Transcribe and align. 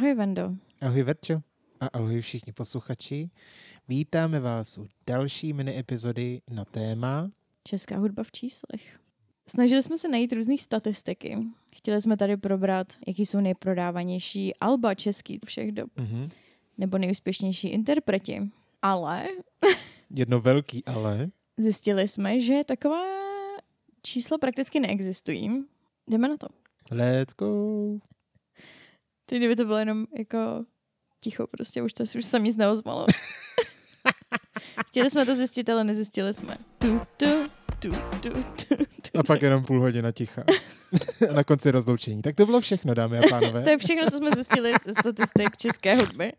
Ahoj 0.00 0.14
Vendo. 0.14 0.56
Ahoj 0.80 1.02
Verčo 1.02 1.42
a 1.80 1.86
ahoj 1.86 2.20
všichni 2.20 2.52
posluchači. 2.52 3.30
Vítáme 3.88 4.40
vás 4.40 4.78
u 4.78 4.88
další 5.06 5.52
mini 5.52 5.78
epizody 5.78 6.40
na 6.50 6.64
téma 6.64 7.30
Česká 7.64 7.98
hudba 7.98 8.22
v 8.22 8.32
číslech. 8.32 9.00
Snažili 9.46 9.82
jsme 9.82 9.98
se 9.98 10.08
najít 10.08 10.32
různé 10.32 10.58
statistiky. 10.58 11.38
Chtěli 11.76 12.00
jsme 12.00 12.16
tady 12.16 12.36
probrat, 12.36 12.92
jaký 13.06 13.26
jsou 13.26 13.40
nejprodávanější 13.40 14.56
alba 14.56 14.94
český 14.94 15.40
všech 15.46 15.72
dob, 15.72 15.90
mm-hmm. 15.96 16.30
nebo 16.78 16.98
nejúspěšnější 16.98 17.68
interpreti. 17.68 18.50
Ale 18.82 19.24
jedno 20.10 20.40
velký 20.40 20.84
ale. 20.84 21.30
zjistili 21.56 22.08
jsme, 22.08 22.40
že 22.40 22.64
taková 22.66 23.02
čísla 24.02 24.38
prakticky 24.38 24.80
neexistují. 24.80 25.64
Jdeme 26.06 26.28
na 26.28 26.36
to. 26.36 26.46
Let's 26.90 27.34
go. 27.34 28.09
Ty 29.30 29.36
kdyby 29.36 29.56
to 29.56 29.64
bylo 29.64 29.78
jenom 29.78 30.06
jako 30.18 30.64
ticho, 31.20 31.46
prostě 31.46 31.82
už 31.82 31.92
to 31.92 32.02
už 32.02 32.24
se 32.24 32.32
tam 32.32 32.44
nic 32.44 32.56
neozvalo. 32.56 33.06
Chtěli 34.86 35.10
jsme 35.10 35.26
to 35.26 35.36
zjistit, 35.36 35.68
ale 35.68 35.84
nezjistili 35.84 36.34
jsme. 36.34 36.56
Tu, 36.78 37.00
tu, 37.16 37.26
tu, 37.78 37.90
tu, 38.22 38.30
tu, 38.30 38.76
tu. 38.76 39.18
A 39.18 39.22
pak 39.22 39.42
jenom 39.42 39.64
půl 39.64 39.80
hodina 39.80 40.12
ticha. 40.12 40.44
a 41.30 41.32
na 41.34 41.44
konci 41.44 41.70
rozloučení. 41.70 42.22
Tak 42.22 42.34
to 42.34 42.46
bylo 42.46 42.60
všechno, 42.60 42.94
dámy 42.94 43.18
a 43.18 43.22
pánové. 43.30 43.62
To 43.62 43.70
je 43.70 43.78
všechno, 43.78 44.10
co 44.10 44.16
jsme 44.16 44.30
zjistili 44.30 44.72
ze 44.84 44.92
statistik 44.92 45.56
české 45.56 45.94
hudby. 45.94 46.32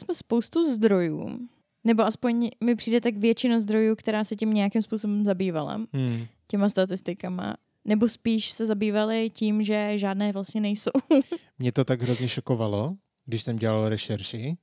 Jsme 0.00 0.14
spoustu 0.14 0.72
zdrojů, 0.72 1.38
nebo 1.84 2.02
aspoň 2.02 2.50
mi 2.64 2.74
přijde 2.76 3.00
tak 3.00 3.16
většina 3.16 3.60
zdrojů, 3.60 3.96
která 3.96 4.24
se 4.24 4.36
tím 4.36 4.54
nějakým 4.54 4.82
způsobem 4.82 5.24
zabývala, 5.24 5.74
Hmm. 5.92 6.26
těma 6.46 6.68
statistikama. 6.68 7.56
Nebo 7.84 8.08
spíš 8.08 8.50
se 8.50 8.66
zabývali 8.66 9.30
tím, 9.30 9.62
že 9.62 9.98
žádné 9.98 10.32
vlastně 10.32 10.60
nejsou. 10.60 10.90
Mě 11.58 11.72
to 11.72 11.84
tak 11.84 12.02
hrozně 12.02 12.28
šokovalo, 12.28 12.96
když 13.26 13.42
jsem 13.42 13.56
dělal 13.56 13.88
rešerši, 13.88 14.56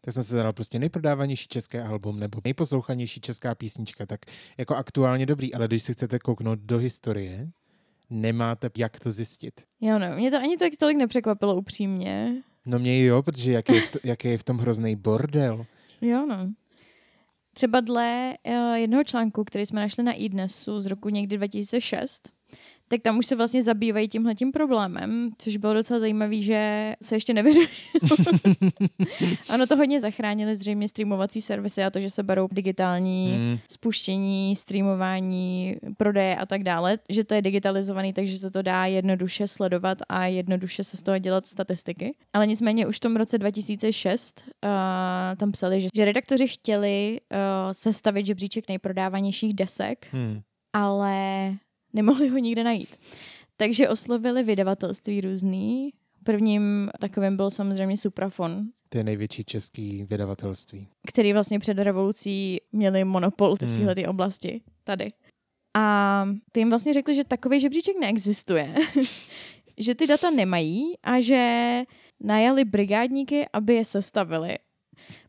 tak 0.00 0.14
jsem 0.14 0.24
se 0.24 0.34
zadal 0.34 0.52
prostě 0.52 0.78
nejprodávanější 0.78 1.48
české 1.48 1.82
album 1.82 2.20
nebo 2.20 2.40
nejposlouchanější 2.44 3.20
česká 3.20 3.54
písnička, 3.54 4.06
tak 4.06 4.20
jako 4.58 4.76
aktuálně 4.76 5.26
dobrý, 5.26 5.54
ale 5.54 5.66
když 5.68 5.82
si 5.82 5.92
chcete 5.92 6.18
kouknout 6.18 6.58
do 6.58 6.78
historie, 6.78 7.50
nemáte 8.10 8.70
jak 8.78 9.00
to 9.00 9.10
zjistit. 9.10 9.60
Jo, 9.80 9.98
no, 9.98 10.06
mě 10.16 10.30
to 10.30 10.36
ani 10.36 10.56
tak 10.56 10.72
tolik 10.78 10.96
nepřekvapilo 10.96 11.56
upřímně. 11.56 12.42
No 12.66 12.78
mě 12.78 13.04
jo, 13.04 13.22
protože 13.22 13.52
jaký 13.52 13.74
je 13.74 13.80
v, 13.80 13.90
to, 13.90 13.98
jaký 14.04 14.28
je 14.28 14.38
v 14.38 14.44
tom 14.44 14.58
hrozný 14.58 14.96
bordel. 14.96 15.66
Jo, 16.00 16.26
no. 16.26 16.52
Třeba 17.54 17.80
dle 17.80 18.34
uh, 18.46 18.74
jednoho 18.74 19.04
článku, 19.04 19.44
který 19.44 19.66
jsme 19.66 19.80
našli 19.80 20.04
na 20.04 20.12
iDnesu 20.12 20.80
z 20.80 20.86
roku 20.86 21.08
někdy 21.08 21.36
2006, 21.36 22.28
tak 22.88 23.02
tam 23.02 23.18
už 23.18 23.26
se 23.26 23.36
vlastně 23.36 23.62
zabývají 23.62 24.08
tímhletím 24.08 24.52
problémem, 24.52 25.30
což 25.38 25.56
bylo 25.56 25.74
docela 25.74 26.00
zajímavé, 26.00 26.40
že 26.40 26.94
se 27.02 27.16
ještě 27.16 27.34
nevyřešilo. 27.34 28.16
ano, 29.48 29.66
to 29.66 29.76
hodně 29.76 30.00
zachránili 30.00 30.56
zřejmě 30.56 30.88
streamovací 30.88 31.42
servisy 31.42 31.84
a 31.84 31.90
to, 31.90 32.00
že 32.00 32.10
se 32.10 32.22
berou 32.22 32.48
digitální 32.52 33.32
Hmm. 33.34 33.58
spuštění, 33.70 34.56
streamování, 34.56 35.76
prodeje 35.96 36.36
a 36.36 36.46
tak 36.46 36.62
dále, 36.62 36.98
že 37.08 37.24
to 37.24 37.34
je 37.34 37.42
digitalizovaný, 37.42 38.12
takže 38.12 38.38
se 38.38 38.50
to 38.50 38.62
dá 38.62 38.86
jednoduše 38.86 39.48
sledovat 39.48 39.98
a 40.08 40.26
jednoduše 40.26 40.84
se 40.84 40.96
z 40.96 41.02
toho 41.02 41.18
dělat 41.18 41.46
statistiky. 41.46 42.14
Ale 42.32 42.46
nicméně 42.46 42.86
už 42.86 42.96
v 42.96 43.00
tom 43.00 43.16
roce 43.16 43.38
2006 43.38 44.44
uh, 44.46 44.70
tam 45.36 45.52
psali, 45.52 45.80
že, 45.80 45.88
že 45.94 46.04
redaktoři 46.04 46.48
chtěli 46.48 47.20
uh, 47.32 47.38
sestavit 47.72 48.26
žebříček 48.26 48.68
nejprodávanějších 48.68 49.54
desek, 49.54 50.06
Hmm. 50.12 50.40
ale 50.72 51.52
nemohli 51.92 52.28
ho 52.28 52.38
nikde 52.38 52.64
najít. 52.64 52.96
Takže 53.56 53.88
oslovili 53.88 54.42
vydavatelství 54.42 55.20
různý. 55.20 55.90
Prvním 56.24 56.90
takovým 56.98 57.36
byl 57.36 57.50
samozřejmě 57.50 57.96
Suprafon, 57.96 58.62
To 58.88 58.98
je 58.98 59.04
největší 59.04 59.44
český 59.44 60.04
vydavatelství. 60.04 60.88
který 61.06 61.32
vlastně 61.32 61.58
před 61.58 61.78
revolucí 61.78 62.58
měli 62.72 63.04
monopol 63.04 63.56
v 63.56 63.62
Hmm. 63.62 63.86
téhle 63.86 64.08
oblasti 64.08 64.60
tady. 64.84 65.12
A 65.76 66.24
ty 66.52 66.60
jim 66.60 66.70
vlastně 66.70 66.92
řekli, 66.92 67.14
že 67.14 67.24
takový 67.24 67.60
žebříček 67.60 67.96
neexistuje, 68.00 68.74
že 69.78 69.94
ty 69.94 70.06
data 70.06 70.30
nemají 70.30 70.82
a 71.02 71.20
že 71.20 71.82
najali 72.20 72.64
brigádníky, 72.64 73.46
aby 73.52 73.74
je 73.74 73.84
sestavili. 73.84 74.56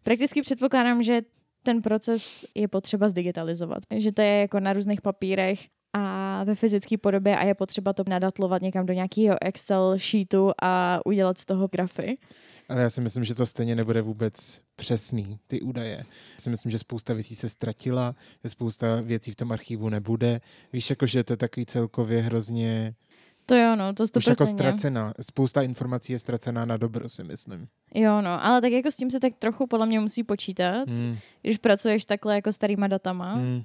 Prakticky 0.03 0.41
předpokládám, 0.41 1.03
že 1.03 1.21
ten 1.63 1.81
proces 1.81 2.45
je 2.55 2.67
potřeba 2.67 3.09
zdigitalizovat, 3.09 3.79
že 3.97 4.11
to 4.11 4.21
je 4.21 4.39
jako 4.39 4.59
na 4.59 4.73
různých 4.73 5.01
papírech 5.01 5.67
a 5.93 6.43
ve 6.43 6.55
fyzické 6.55 6.97
podobě 6.97 7.37
a 7.37 7.43
je 7.43 7.55
potřeba 7.55 7.93
to 7.93 8.03
nadatlovat 8.09 8.61
někam 8.61 8.85
do 8.85 8.93
nějakého 8.93 9.37
Excel 9.41 9.93
sheetu 9.97 10.51
a 10.61 10.99
udělat 11.05 11.37
z 11.37 11.45
toho 11.45 11.67
grafy. 11.67 12.15
Ale 12.69 12.81
já 12.81 12.89
si 12.89 13.01
myslím, 13.01 13.23
že 13.23 13.35
to 13.35 13.45
stejně 13.45 13.75
nebude 13.75 14.01
vůbec 14.01 14.61
přesný, 14.75 15.39
ty 15.47 15.61
údaje. 15.61 15.97
Já 15.97 16.39
si 16.39 16.49
myslím, 16.49 16.71
že 16.71 16.79
spousta 16.79 17.13
věcí 17.13 17.35
se 17.35 17.49
ztratila, 17.49 18.15
že 18.43 18.49
spousta 18.49 19.01
věcí 19.01 19.31
v 19.31 19.35
tom 19.35 19.51
archivu 19.51 19.89
nebude. 19.89 20.41
Víš, 20.73 20.89
jako, 20.89 21.05
že 21.05 21.23
to 21.23 21.33
je 21.33 21.37
takový 21.37 21.65
celkově 21.65 22.21
hrozně 22.21 22.93
To 23.45 23.55
jo, 23.55 23.75
no, 23.75 23.93
to 23.93 24.03
už 24.17 24.27
jako 24.27 24.43
100%. 24.43 24.47
ztracená. 24.47 25.13
Spousta 25.21 25.61
informací 25.61 26.13
je 26.13 26.19
ztracená 26.19 26.65
na 26.65 26.77
dobro, 26.77 27.09
si 27.09 27.23
myslím. 27.23 27.67
Jo, 27.93 28.21
no, 28.21 28.45
ale 28.45 28.61
tak 28.61 28.71
jako 28.71 28.91
s 28.91 28.95
tím 28.95 29.11
se 29.11 29.19
tak 29.19 29.33
trochu 29.39 29.67
podle 29.67 29.85
mě 29.85 29.99
musí 29.99 30.23
počítat, 30.23 30.87
mm. 30.87 31.17
Když 31.41 31.57
pracuješ 31.57 32.05
takhle 32.05 32.35
jako 32.35 32.53
starýma 32.53 32.87
datama. 32.87 33.35
Mm. 33.35 33.63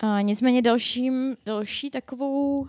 A 0.00 0.20
nicméně 0.20 0.62
dalším, 0.62 1.36
další 1.46 1.90
takovou 1.90 2.66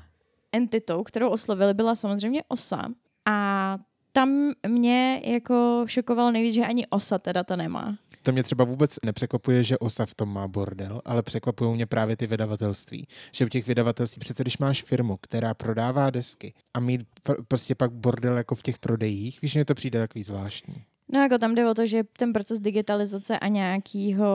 entitou, 0.51 1.03
kterou 1.03 1.29
oslovili, 1.29 1.73
byla 1.73 1.95
samozřejmě 1.95 2.43
OSA. 2.47 2.89
A 3.29 3.77
tam 4.11 4.51
mě 4.67 5.21
jako 5.25 5.83
šokovalo 5.85 6.31
nejvíc, 6.31 6.53
že 6.53 6.65
ani 6.65 6.87
OSA 6.87 7.17
teda 7.17 7.43
to 7.43 7.55
nemá. 7.55 7.97
To 8.23 8.31
mě 8.31 8.43
třeba 8.43 8.63
vůbec 8.63 8.95
nepřekvapuje, 9.05 9.63
že 9.63 9.77
OSA 9.77 10.05
v 10.05 10.15
tom 10.15 10.33
má 10.33 10.47
bordel, 10.47 11.01
ale 11.05 11.23
překvapují 11.23 11.73
mě 11.73 11.85
právě 11.85 12.17
ty 12.17 12.27
vydavatelství. 12.27 13.07
Že 13.31 13.45
u 13.45 13.49
těch 13.49 13.67
vydavatelství, 13.67 14.19
přece 14.19 14.43
když 14.43 14.57
máš 14.57 14.83
firmu, 14.83 15.17
která 15.21 15.53
prodává 15.53 16.09
desky 16.09 16.53
a 16.73 16.79
mít 16.79 17.01
pr- 17.23 17.43
prostě 17.47 17.75
pak 17.75 17.91
bordel 17.91 18.37
jako 18.37 18.55
v 18.55 18.61
těch 18.61 18.79
prodejích, 18.79 19.41
víš, 19.41 19.55
mně 19.55 19.65
to 19.65 19.75
přijde 19.75 19.99
takový 19.99 20.23
zvláštní. 20.23 20.85
No 21.11 21.19
jako 21.19 21.37
tam 21.37 21.55
jde 21.55 21.69
o 21.69 21.73
to, 21.73 21.85
že 21.85 22.03
ten 22.03 22.33
proces 22.33 22.59
digitalizace 22.59 23.39
a 23.39 23.47
nějakého 23.47 24.27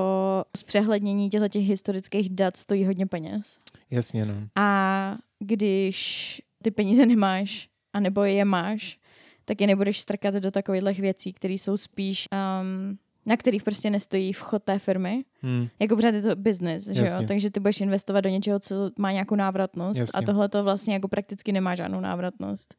zpřehlednění 0.57 1.31
těchto 1.31 1.49
těch 1.49 1.65
historických 1.65 2.31
dat 2.31 2.57
stojí 2.57 2.85
hodně 2.85 3.07
peněz. 3.07 3.59
Jasně, 3.91 4.27
no. 4.27 4.35
A 4.57 5.19
když 5.39 6.43
ty 6.63 6.71
peníze 6.71 7.07
nemáš, 7.07 7.69
anebo 7.93 8.23
je 8.23 8.45
máš, 8.45 8.99
tak 9.45 9.61
je 9.61 9.67
nebudeš 9.67 10.01
strkat 10.01 10.34
do 10.34 10.51
takových 10.51 11.01
věcí, 11.01 11.33
které 11.33 11.55
jsou 11.55 11.77
spíš, 11.77 12.29
um, 12.33 12.99
na 13.27 13.37
kterých 13.37 13.63
prostě 13.63 13.91
nestojí 13.91 14.33
vchod 14.33 14.63
té 14.63 14.79
firmy. 14.79 15.25
Hmm. 15.43 15.69
Jako 15.81 15.97
pořád 15.97 16.15
je 16.15 16.23
to 16.23 16.37
business, 16.37 16.87
že 16.87 17.07
jo? 17.07 17.25
Takže 17.29 17.51
ty 17.51 17.61
budeš 17.61 17.81
investovat 17.81 18.21
do 18.21 18.29
něčeho, 18.29 18.59
co 18.59 18.91
má 18.99 19.13
nějakou 19.13 19.34
návratnost 19.34 20.01
Jasně. 20.01 20.19
a 20.19 20.23
tohle 20.23 20.49
to 20.49 20.65
vlastně 20.65 20.95
jako 20.95 21.09
prakticky 21.09 21.53
nemá 21.53 21.75
žádnou 21.75 22.01
návratnost. 22.01 22.75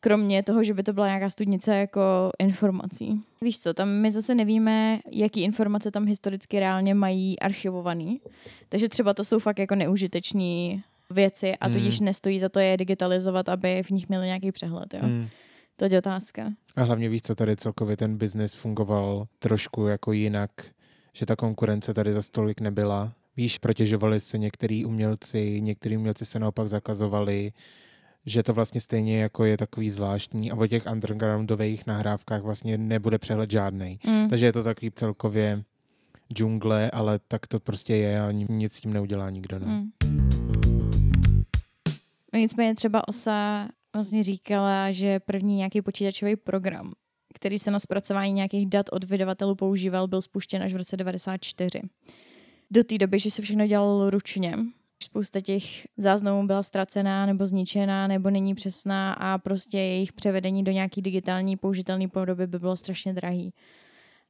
Kromě 0.00 0.42
toho, 0.42 0.64
že 0.64 0.74
by 0.74 0.82
to 0.82 0.92
byla 0.92 1.06
nějaká 1.06 1.30
studnice 1.30 1.76
jako 1.76 2.00
informací. 2.38 3.22
Víš 3.42 3.60
co, 3.60 3.74
tam 3.74 3.88
my 3.88 4.10
zase 4.10 4.34
nevíme, 4.34 5.00
jaký 5.12 5.42
informace 5.42 5.90
tam 5.90 6.06
historicky 6.06 6.60
reálně 6.60 6.94
mají 6.94 7.38
archivovaný. 7.40 8.20
Takže 8.68 8.88
třeba 8.88 9.14
to 9.14 9.24
jsou 9.24 9.38
fakt 9.38 9.58
jako 9.58 9.74
neužiteční 9.74 10.82
věci 11.10 11.56
a 11.56 11.64
Hmm. 11.66 11.72
tudíž 11.74 12.00
nestojí 12.00 12.40
za 12.40 12.48
to 12.48 12.58
je 12.58 12.76
digitalizovat, 12.76 13.48
aby 13.48 13.82
v 13.82 13.90
nich 13.90 14.08
měli 14.08 14.26
nějaký 14.26 14.52
přehled. 14.52 14.94
Jo? 14.94 15.00
Hmm. 15.02 15.28
To 15.76 15.84
je 15.84 15.98
otázka. 15.98 16.52
A 16.76 16.82
hlavně 16.82 17.08
víš, 17.08 17.22
co 17.22 17.34
tady 17.34 17.56
celkově 17.56 17.96
ten 17.96 18.16
biznis 18.16 18.54
fungoval 18.54 19.26
trošku 19.38 19.86
jako 19.86 20.12
jinak, 20.12 20.50
že 21.12 21.26
ta 21.26 21.36
konkurence 21.36 21.94
tady 21.94 22.12
za 22.12 22.22
stolik 22.22 22.60
nebyla. 22.60 23.12
Víš, 23.36 23.58
protěžovali 23.58 24.20
se 24.20 24.38
některý 24.38 24.84
umělci, 24.84 25.60
některý 25.60 25.96
umělci 25.96 26.26
se 26.26 26.38
naopak 26.38 26.68
zakazovali, 26.68 27.52
že 28.26 28.42
to 28.42 28.54
vlastně 28.54 28.80
stejně 28.80 29.20
jako 29.20 29.44
je 29.44 29.56
takový 29.56 29.90
zvláštní 29.90 30.50
a 30.50 30.56
o 30.56 30.66
těch 30.66 30.86
undergroundových 30.92 31.86
nahrávkách 31.86 32.42
vlastně 32.42 32.78
nebude 32.78 33.18
přehled 33.18 33.50
žádnej. 33.50 33.98
Mm. 34.06 34.28
Takže 34.28 34.46
je 34.46 34.52
to 34.52 34.64
takový 34.64 34.90
celkově 34.90 35.62
džungle, 36.32 36.90
ale 36.90 37.18
tak 37.28 37.46
to 37.46 37.60
prostě 37.60 37.96
je 37.96 38.20
a 38.20 38.30
ni- 38.30 38.46
nic 38.48 38.72
s 38.72 38.80
tím 38.80 38.92
neudělá 38.92 39.30
nikdo. 39.30 39.58
No. 39.58 39.66
Mm. 39.66 39.90
Nicméně 42.34 42.74
třeba 42.74 43.08
OSA 43.08 43.68
vlastně 43.94 44.22
říkala, 44.22 44.92
že 44.92 45.20
první 45.20 45.56
nějaký 45.56 45.82
počítačový 45.82 46.36
program, 46.36 46.92
který 47.34 47.58
se 47.58 47.70
na 47.70 47.78
zpracování 47.78 48.32
nějakých 48.32 48.66
dat 48.66 48.86
od 48.92 49.04
vydavatelů 49.04 49.54
používal, 49.54 50.08
byl 50.08 50.22
spuštěn 50.22 50.62
až 50.62 50.72
v 50.72 50.76
roce 50.76 50.96
94. 50.96 51.80
Do 52.70 52.84
té 52.84 52.98
doby, 52.98 53.18
že 53.18 53.30
se 53.30 53.42
všechno 53.42 53.66
dělalo 53.66 54.10
ručně 54.10 54.56
Spousta 55.02 55.40
těch 55.40 55.62
záznamů 55.96 56.46
byla 56.46 56.62
ztracená 56.62 57.26
nebo 57.26 57.46
zničená 57.46 58.06
nebo 58.06 58.30
není 58.30 58.54
přesná 58.54 59.12
a 59.12 59.38
prostě 59.38 59.78
jejich 59.78 60.12
převedení 60.12 60.64
do 60.64 60.72
nějaký 60.72 61.02
digitální 61.02 61.56
použitelné 61.56 62.08
podoby 62.08 62.46
by 62.46 62.58
bylo 62.58 62.76
strašně 62.76 63.12
drahý. 63.12 63.52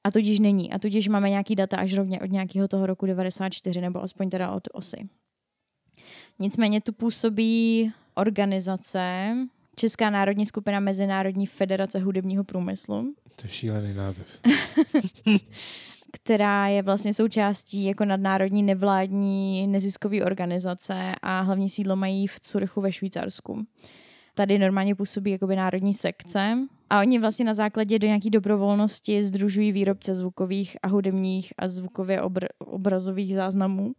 A 0.05 0.11
tudíž 0.11 0.39
není. 0.39 0.73
A 0.73 0.79
tudíž 0.79 1.09
máme 1.09 1.31
nějaký 1.31 1.55
data 1.55 1.77
až 1.77 1.95
rovně 1.95 2.21
od 2.21 2.31
nějakého 2.31 2.69
toho 2.69 2.87
roku 2.87 3.07
94, 3.07 3.81
nebo 3.81 4.03
aspoň 4.03 4.31
teda 4.31 4.51
od 4.51 4.63
OSY. 4.73 5.09
Nicméně 6.39 6.81
tu 6.81 6.93
působí 6.93 7.93
organizace 8.15 9.35
Česká 9.77 10.11
národní 10.11 10.47
skupina 10.47 10.81
Mezinárodní 10.81 11.47
federace 11.47 11.99
hudebního 11.99 12.45
průmyslu. 12.45 13.15
To 13.37 13.43
je 13.47 13.49
šílený 13.49 13.95
název. 13.95 14.41
která 16.13 16.67
je 16.67 16.83
vlastně 16.83 17.15
součástí 17.15 17.85
jako 17.85 18.05
nadnárodní 18.05 18.63
nevládní 18.63 19.67
neziskové 19.67 20.25
organizace 20.25 21.13
a 21.23 21.41
hlavní 21.41 21.69
sídlo 21.69 21.97
mají 21.97 22.27
v 22.27 22.41
Curychu 22.41 22.81
ve 22.81 22.93
Švýcarsku. 22.93 23.67
Tady 24.35 24.59
normálně 24.59 24.95
působí 24.95 25.31
jakoby 25.31 25.57
národní 25.57 25.95
sekce 25.95 26.59
a 26.91 27.01
oni 27.01 27.19
vlastně 27.19 27.45
na 27.45 27.55
základě 27.55 27.99
do 27.99 28.07
nějaké 28.07 28.31
dobrovolnosti 28.31 29.25
združují 29.25 29.73
výrobce 29.73 30.15
zvukových 30.15 30.77
a 30.83 30.89
hudebních 30.89 31.53
a 31.59 31.69
zvukově 31.69 32.23
obr- 32.23 32.49
obrazových 32.59 33.35
záznamů 33.35 33.93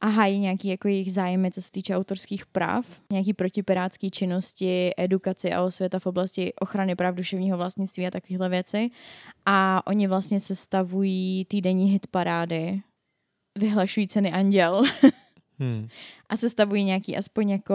a 0.00 0.06
hájí 0.06 0.38
nějaký 0.38 0.68
jako 0.68 0.88
jejich 0.88 1.12
zájmy, 1.12 1.50
co 1.50 1.62
se 1.62 1.70
týče 1.70 1.96
autorských 1.96 2.46
práv, 2.46 2.86
nějaký 3.12 3.32
protipirátské 3.32 4.10
činnosti, 4.10 4.90
edukaci 4.96 5.52
a 5.52 5.62
osvěta 5.62 5.98
v 5.98 6.06
oblasti 6.06 6.52
ochrany 6.60 6.96
práv 6.96 7.14
duševního 7.14 7.56
vlastnictví 7.56 8.06
a 8.06 8.10
takovéhle 8.10 8.48
věci. 8.48 8.90
A 9.46 9.82
oni 9.86 10.06
vlastně 10.06 10.40
sestavují 10.40 11.44
týdenní 11.44 11.90
hitparády, 11.90 12.80
vyhlašují 13.58 14.08
ceny 14.08 14.32
Anděl 14.32 14.82
Hmm. 15.58 15.88
a 16.28 16.36
sestavují 16.36 16.84
nějaký 16.84 17.16
aspoň 17.16 17.50
jako 17.50 17.74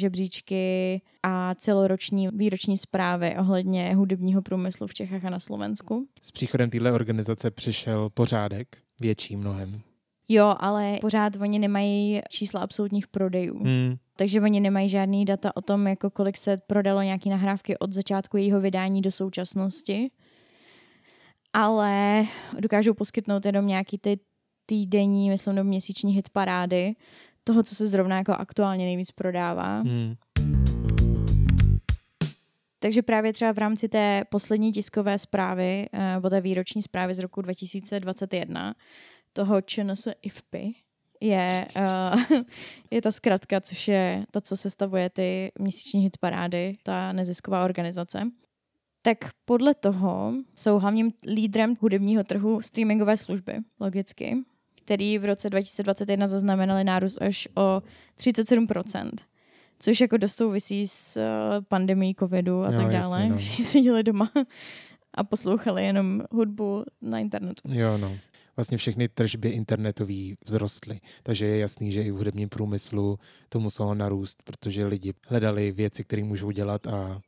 žebříčky 0.00 1.00
a 1.22 1.54
celoroční 1.54 2.28
výroční 2.32 2.76
zprávy 2.76 3.34
ohledně 3.38 3.94
hudebního 3.94 4.42
průmyslu 4.42 4.86
v 4.86 4.94
Čechách 4.94 5.24
a 5.24 5.30
na 5.30 5.40
Slovensku. 5.40 6.06
S 6.22 6.30
příchodem 6.30 6.70
téhle 6.70 6.92
organizace 6.92 7.50
přišel 7.50 8.10
pořádek, 8.10 8.78
větší 9.00 9.36
mnohem. 9.36 9.82
Jo, 10.28 10.54
ale 10.58 10.98
pořád 11.00 11.36
oni 11.40 11.58
nemají 11.58 12.20
čísla 12.28 12.60
absolutních 12.60 13.08
prodejů. 13.08 13.64
Hmm. 13.64 13.96
Takže 14.16 14.40
oni 14.40 14.60
nemají 14.60 14.88
žádný 14.88 15.24
data 15.24 15.56
o 15.56 15.60
tom, 15.60 15.86
jako 15.86 16.10
kolik 16.10 16.36
se 16.36 16.56
prodalo 16.56 17.02
nějaký 17.02 17.30
nahrávky 17.30 17.78
od 17.78 17.92
začátku 17.92 18.36
jejího 18.36 18.60
vydání 18.60 19.02
do 19.02 19.10
současnosti. 19.10 20.10
Ale 21.52 22.24
dokážou 22.60 22.94
poskytnout 22.94 23.46
jenom 23.46 23.66
nějaký 23.66 23.98
ty 23.98 24.18
týdenní, 24.72 25.30
myslím, 25.30 25.54
nebo 25.54 25.68
měsíční 25.68 26.12
hit 26.12 26.28
parády 26.28 26.94
toho, 27.44 27.62
co 27.62 27.74
se 27.74 27.86
zrovna 27.86 28.16
jako 28.16 28.32
aktuálně 28.32 28.84
nejvíc 28.84 29.10
prodává. 29.10 29.80
Hmm. 29.80 30.14
Takže 32.78 33.02
právě 33.02 33.32
třeba 33.32 33.52
v 33.52 33.58
rámci 33.58 33.88
té 33.88 34.24
poslední 34.30 34.72
tiskové 34.72 35.18
zprávy, 35.18 35.86
eh, 35.92 36.14
nebo 36.14 36.30
té 36.30 36.40
výroční 36.40 36.82
zprávy 36.82 37.14
z 37.14 37.18
roku 37.18 37.42
2021, 37.42 38.74
toho 39.32 39.60
ČNS 39.60 40.08
IFPy, 40.22 40.74
je, 41.20 41.66
uh, 41.76 42.40
je 42.90 43.02
ta 43.02 43.10
zkratka, 43.12 43.60
což 43.60 43.88
je 43.88 44.24
to, 44.30 44.40
co 44.40 44.56
sestavuje 44.56 45.10
ty 45.10 45.52
měsíční 45.58 46.00
hitparády, 46.00 46.76
ta 46.82 47.12
nezisková 47.12 47.64
organizace. 47.64 48.30
Tak 49.02 49.18
podle 49.44 49.74
toho 49.74 50.32
jsou 50.58 50.78
hlavním 50.78 51.12
lídrem 51.26 51.76
hudebního 51.80 52.24
trhu 52.24 52.62
streamingové 52.62 53.16
služby, 53.16 53.52
logicky, 53.80 54.36
který 54.84 55.18
v 55.18 55.24
roce 55.24 55.50
2021 55.50 56.26
zaznamenali 56.26 56.84
nárůst 56.84 57.22
až 57.22 57.48
o 57.56 57.82
37%, 58.18 59.10
což 59.78 60.00
jako 60.00 60.16
dost 60.16 60.34
souvisí 60.34 60.88
s 60.88 61.16
uh, 61.16 61.22
pandemí 61.68 62.14
covidu 62.18 62.66
a 62.66 62.70
Jo, 62.72 62.76
tak 62.76 62.92
jasně, 62.92 63.12
dále. 63.18 63.28
no. 63.28 63.36
Všichni 63.36 63.64
seděli 63.64 64.02
doma 64.02 64.30
a 65.14 65.24
poslouchali 65.24 65.84
jenom 65.84 66.22
hudbu 66.30 66.84
na 67.02 67.18
internetu. 67.18 67.68
Jo, 67.68 67.98
no. 67.98 68.16
Vlastně 68.56 68.78
všechny 68.78 69.08
tržby 69.08 69.48
internetový 69.48 70.34
vzrostly, 70.44 71.00
takže 71.22 71.46
je 71.46 71.58
jasný, 71.58 71.92
že 71.92 72.02
i 72.02 72.10
v 72.10 72.14
hudebním 72.14 72.48
průmyslu 72.48 73.18
to 73.48 73.60
muselo 73.60 73.94
narůst, 73.94 74.42
protože 74.42 74.86
lidi 74.86 75.14
hledali 75.28 75.72
věci, 75.72 76.04
které 76.04 76.24
můžou 76.24 76.50
dělat 76.50 76.86
a 76.86 77.20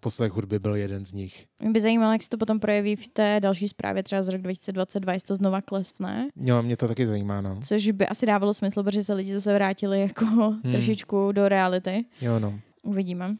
poslech 0.00 0.32
hudby 0.32 0.58
byl 0.58 0.76
jeden 0.76 1.06
z 1.06 1.12
nich. 1.12 1.46
Mě 1.58 1.70
by 1.70 1.80
zajímalo, 1.80 2.12
jak 2.12 2.22
se 2.22 2.28
to 2.28 2.38
potom 2.38 2.60
projeví 2.60 2.96
v 2.96 3.08
té 3.08 3.40
další 3.40 3.68
zprávě, 3.68 4.02
třeba 4.02 4.22
z 4.22 4.28
roku 4.28 4.42
2022, 4.42 5.12
jestli 5.12 5.26
to 5.26 5.34
znova 5.34 5.60
klesne. 5.60 6.28
Jo, 6.36 6.62
mě 6.62 6.76
to 6.76 6.88
taky 6.88 7.06
zajímá, 7.06 7.40
no. 7.40 7.60
Což 7.62 7.90
by 7.90 8.06
asi 8.06 8.26
dávalo 8.26 8.54
smysl, 8.54 8.82
protože 8.82 9.04
se 9.04 9.14
lidi 9.14 9.32
zase 9.32 9.54
vrátili 9.54 10.00
jako 10.00 10.24
hmm. 10.24 10.60
trošičku 10.70 11.32
do 11.32 11.48
reality. 11.48 12.04
Jo, 12.20 12.38
no. 12.38 12.60
Uvidíme. 12.82 13.36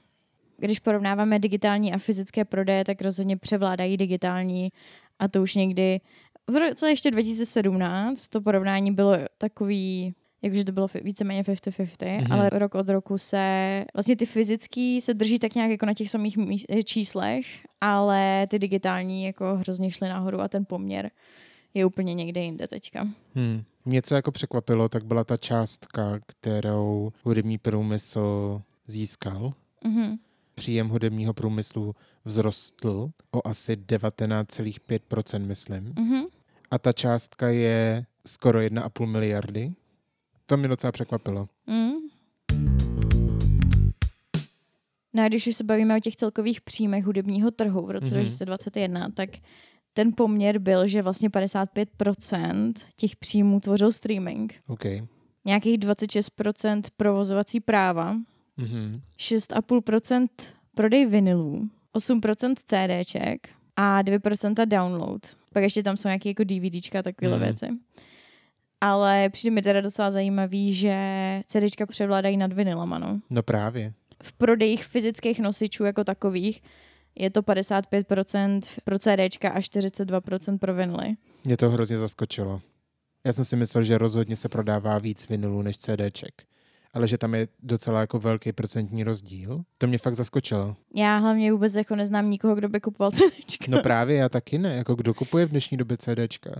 Když 0.57 0.79
porovnáváme 0.79 1.39
digitální 1.39 1.93
a 1.93 1.99
fyzické 1.99 2.45
prodeje, 2.45 2.85
tak 2.85 3.03
rozhodně 3.03 3.37
převládají 3.37 3.97
digitální 3.97 4.73
a 5.19 5.29
to 5.29 5.43
už 5.43 5.55
někdy 5.55 6.01
v 6.51 6.57
roce 6.57 6.91
ještě 6.91 7.11
2017 7.11 8.29
to 8.29 8.41
porovnání 8.41 8.93
bylo 8.93 9.17
takový, 9.39 10.15
jakože 10.43 10.65
to 10.65 10.73
bylo 10.73 10.87
víceméně 11.03 11.43
50-50, 11.43 12.17
Mhm. 12.17 12.25
mm-hmm. 12.27 12.33
ale 12.35 12.49
rok 12.49 12.75
od 12.75 12.89
roku 12.89 13.19
se, 13.19 13.85
vlastně 13.95 14.17
ty 14.17 14.27
fyzický 14.27 15.01
se 15.01 15.15
drží 15.15 15.39
tak 15.39 15.55
nějak 15.55 15.71
jako 15.71 15.87
na 15.87 15.95
těch 15.95 16.11
samých 16.11 16.37
míst, 16.37 16.67
eh, 16.69 16.83
číslech, 16.83 17.45
ale 17.81 18.47
ty 18.51 18.59
digitální 18.59 19.25
jako 19.25 19.57
hrozně 19.57 19.91
šly 19.91 20.09
nahoru 20.09 20.41
a 20.41 20.49
ten 20.49 20.65
poměr 20.65 21.11
je 21.75 21.85
úplně 21.87 22.15
někde 22.15 22.41
jinde 22.41 22.69
teďka. 22.69 23.09
Hmm. 23.35 23.63
Mě 23.85 24.03
co 24.03 24.15
jako 24.15 24.33
překvapilo, 24.33 24.89
tak 24.89 25.05
byla 25.05 25.25
ta 25.25 25.37
částka, 25.37 26.19
kterou 26.27 27.13
hudební 27.23 27.59
průmysl 27.59 28.63
získal. 28.87 29.53
Mhm. 29.85 30.17
Příjem 30.55 30.89
hudebního 30.89 31.35
průmyslu 31.35 31.95
vzrostl 32.27 33.11
o 33.31 33.47
asi 33.49 33.77
19,5%, 33.77 35.47
myslím. 35.47 35.93
Mhm. 35.99 36.23
A 36.71 36.79
ta 36.79 36.93
částka 36.93 37.49
je 37.49 38.05
skoro 38.27 38.59
1,5 38.61 39.07
miliardy. 39.07 39.73
To 40.51 40.57
mě 40.57 40.69
docela 40.69 40.93
překvapilo. 40.93 41.49
Mm. 41.67 41.91
No 45.15 45.25
a 45.25 45.29
když 45.29 45.47
už 45.47 45.57
se 45.57 45.65
bavíme 45.65 45.97
o 45.97 46.01
těch 46.01 46.17
celkových 46.17 46.61
příjmech 46.61 47.05
hudebního 47.05 47.51
trhu 47.51 47.87
v 47.87 47.91
roce 47.91 48.07
mm-hmm. 48.07 48.21
2021, 48.21 49.11
tak 49.15 49.31
ten 49.93 50.13
poměr 50.17 50.59
byl, 50.59 50.87
že 50.87 51.03
vlastně 51.03 51.29
55% 51.29 52.73
těch 52.97 53.17
příjmů 53.17 53.61
tvořil 53.61 53.93
streaming. 53.93 54.55
OK. 54.67 54.85
Nějakých 55.45 55.79
26% 55.79 56.83
provozovací 56.97 57.61
práva, 57.61 58.17
Mhm. 58.57 59.01
6,5% 59.19 60.27
prodej 60.75 61.07
vinylů, 61.07 61.69
8% 61.95 62.55
CDček 62.67 63.49
a 63.77 64.03
2% 64.03 64.67
download. 64.67 65.27
Pak 65.53 65.63
ještě 65.63 65.83
tam 65.83 65.97
jsou 65.97 66.09
nějaké 66.09 66.29
jako 66.29 66.45
DVDčka 66.45 66.99
a 66.99 67.03
takovéhle 67.03 67.39
Mhm. 67.39 67.47
věci. 67.47 67.67
Ale 68.81 69.29
přijde 69.31 69.55
mi 69.55 69.63
teda 69.63 69.81
docela 69.81 70.11
zajímavý, 70.11 70.75
že 70.75 70.97
CDčka 71.47 71.87
převládají 71.87 72.37
nad 72.37 72.53
vinylama, 72.53 72.99
no. 72.99 73.21
No 73.31 73.43
právě. 73.43 73.93
V 74.23 74.33
prodejích 74.33 74.85
fyzických 74.85 75.41
nosičů 75.41 75.85
jako 75.85 76.05
takových 76.05 76.63
je 77.15 77.31
to 77.31 77.43
55% 77.43 78.61
pro 78.85 78.99
CDčka 78.99 79.51
a 79.51 79.59
42% 79.61 80.59
pro 80.59 80.75
vinily. 80.75 81.17
Mě 81.45 81.57
to 81.57 81.71
hrozně 81.71 81.99
zaskočilo. 81.99 82.61
Já 83.25 83.33
jsem 83.33 83.45
si 83.45 83.57
myslel, 83.57 83.83
že 83.85 83.99
rozhodně 83.99 84.37
se 84.37 84.49
prodává 84.49 84.99
víc 84.99 85.29
vinylů 85.29 85.63
než 85.63 85.79
CDček. 85.79 86.43
Ale 86.95 87.09
že 87.09 87.19
tam 87.19 87.35
je 87.35 87.49
docela 87.63 88.01
jako 88.01 88.19
velký 88.19 88.53
procentní 88.53 89.05
rozdíl. 89.05 89.63
To 89.79 89.87
mě 89.87 89.99
fakt 89.99 90.15
zaskočilo. 90.15 90.77
Já 90.95 91.19
hlavně 91.19 91.53
vůbec 91.53 91.75
jako 91.75 91.97
neznám 91.97 92.31
nikoho, 92.31 92.55
kdo 92.55 92.69
by 92.69 92.81
kupoval 92.81 93.11
CDčka. 93.13 93.65
No 93.69 93.83
právě, 93.83 94.17
já 94.17 94.29
taky 94.29 94.59
ne. 94.59 94.75
Jako 94.77 94.95
kdo 94.95 95.15
kupuje 95.15 95.47
v 95.47 95.51
dnešní 95.51 95.77
době 95.77 95.97
CDčka? 95.97 96.51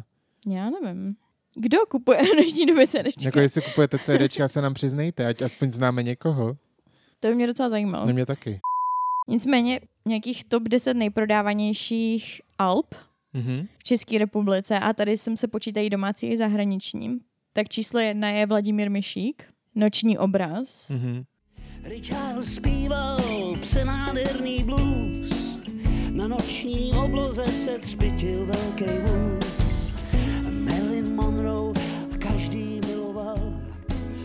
Já 0.47 0.71
nevím. 0.71 1.17
Kdo 1.55 1.79
kupuje 1.89 2.19
v 2.23 2.35
dnešní 2.35 2.67
době 2.67 2.87
CDčka? 2.87 3.21
Jako 3.25 3.41
jestli 3.41 3.63
kupujete 3.63 3.99
CDčka, 3.99 4.49
se 4.49 4.63
nám 4.63 4.75
přiznejte, 4.75 5.27
ať 5.27 5.43
aspoň 5.43 5.73
známe 5.73 6.03
někoho. 6.03 6.57
To 7.21 7.29
by 7.29 7.35
mě 7.35 7.47
docela 7.47 7.69
zajímalo. 7.69 8.07
No 8.07 8.13
mě 8.13 8.27
taky. 8.27 8.61
Nicméně 9.29 9.81
nějakých 10.07 10.45
top 10.45 10.63
10 10.63 10.95
nejprodávanějších 10.95 12.41
alb 12.59 12.95
Mhm. 13.35 13.67
v 13.79 13.83
České 13.85 14.19
republice 14.19 14.79
a 14.79 14.93
tady 14.93 15.17
jsem 15.17 15.37
se 15.37 15.49
počítají 15.49 15.91
domácí 15.91 16.27
i 16.27 16.37
zahraniční. 16.37 17.19
Tak 17.53 17.69
číslo 17.69 18.01
jedna 18.01 18.29
je 18.31 18.47
Vladimír 18.47 18.91
Myšík, 18.91 19.45
Noční 19.75 20.19
obraz. 20.19 20.91
Mhm. 20.91 21.25
Richard 21.85 22.43
zpíval 22.45 23.19
přenádherný 23.61 24.65
blues, 24.65 25.59
na 26.11 26.29
noční 26.29 26.93
obloze 26.93 27.45
se 27.47 27.79
třpitil 27.79 28.47
velký 28.47 28.85
vůz. 28.85 29.70
Monroe 31.21 31.73
každý 32.19 32.81
miloval 32.87 33.37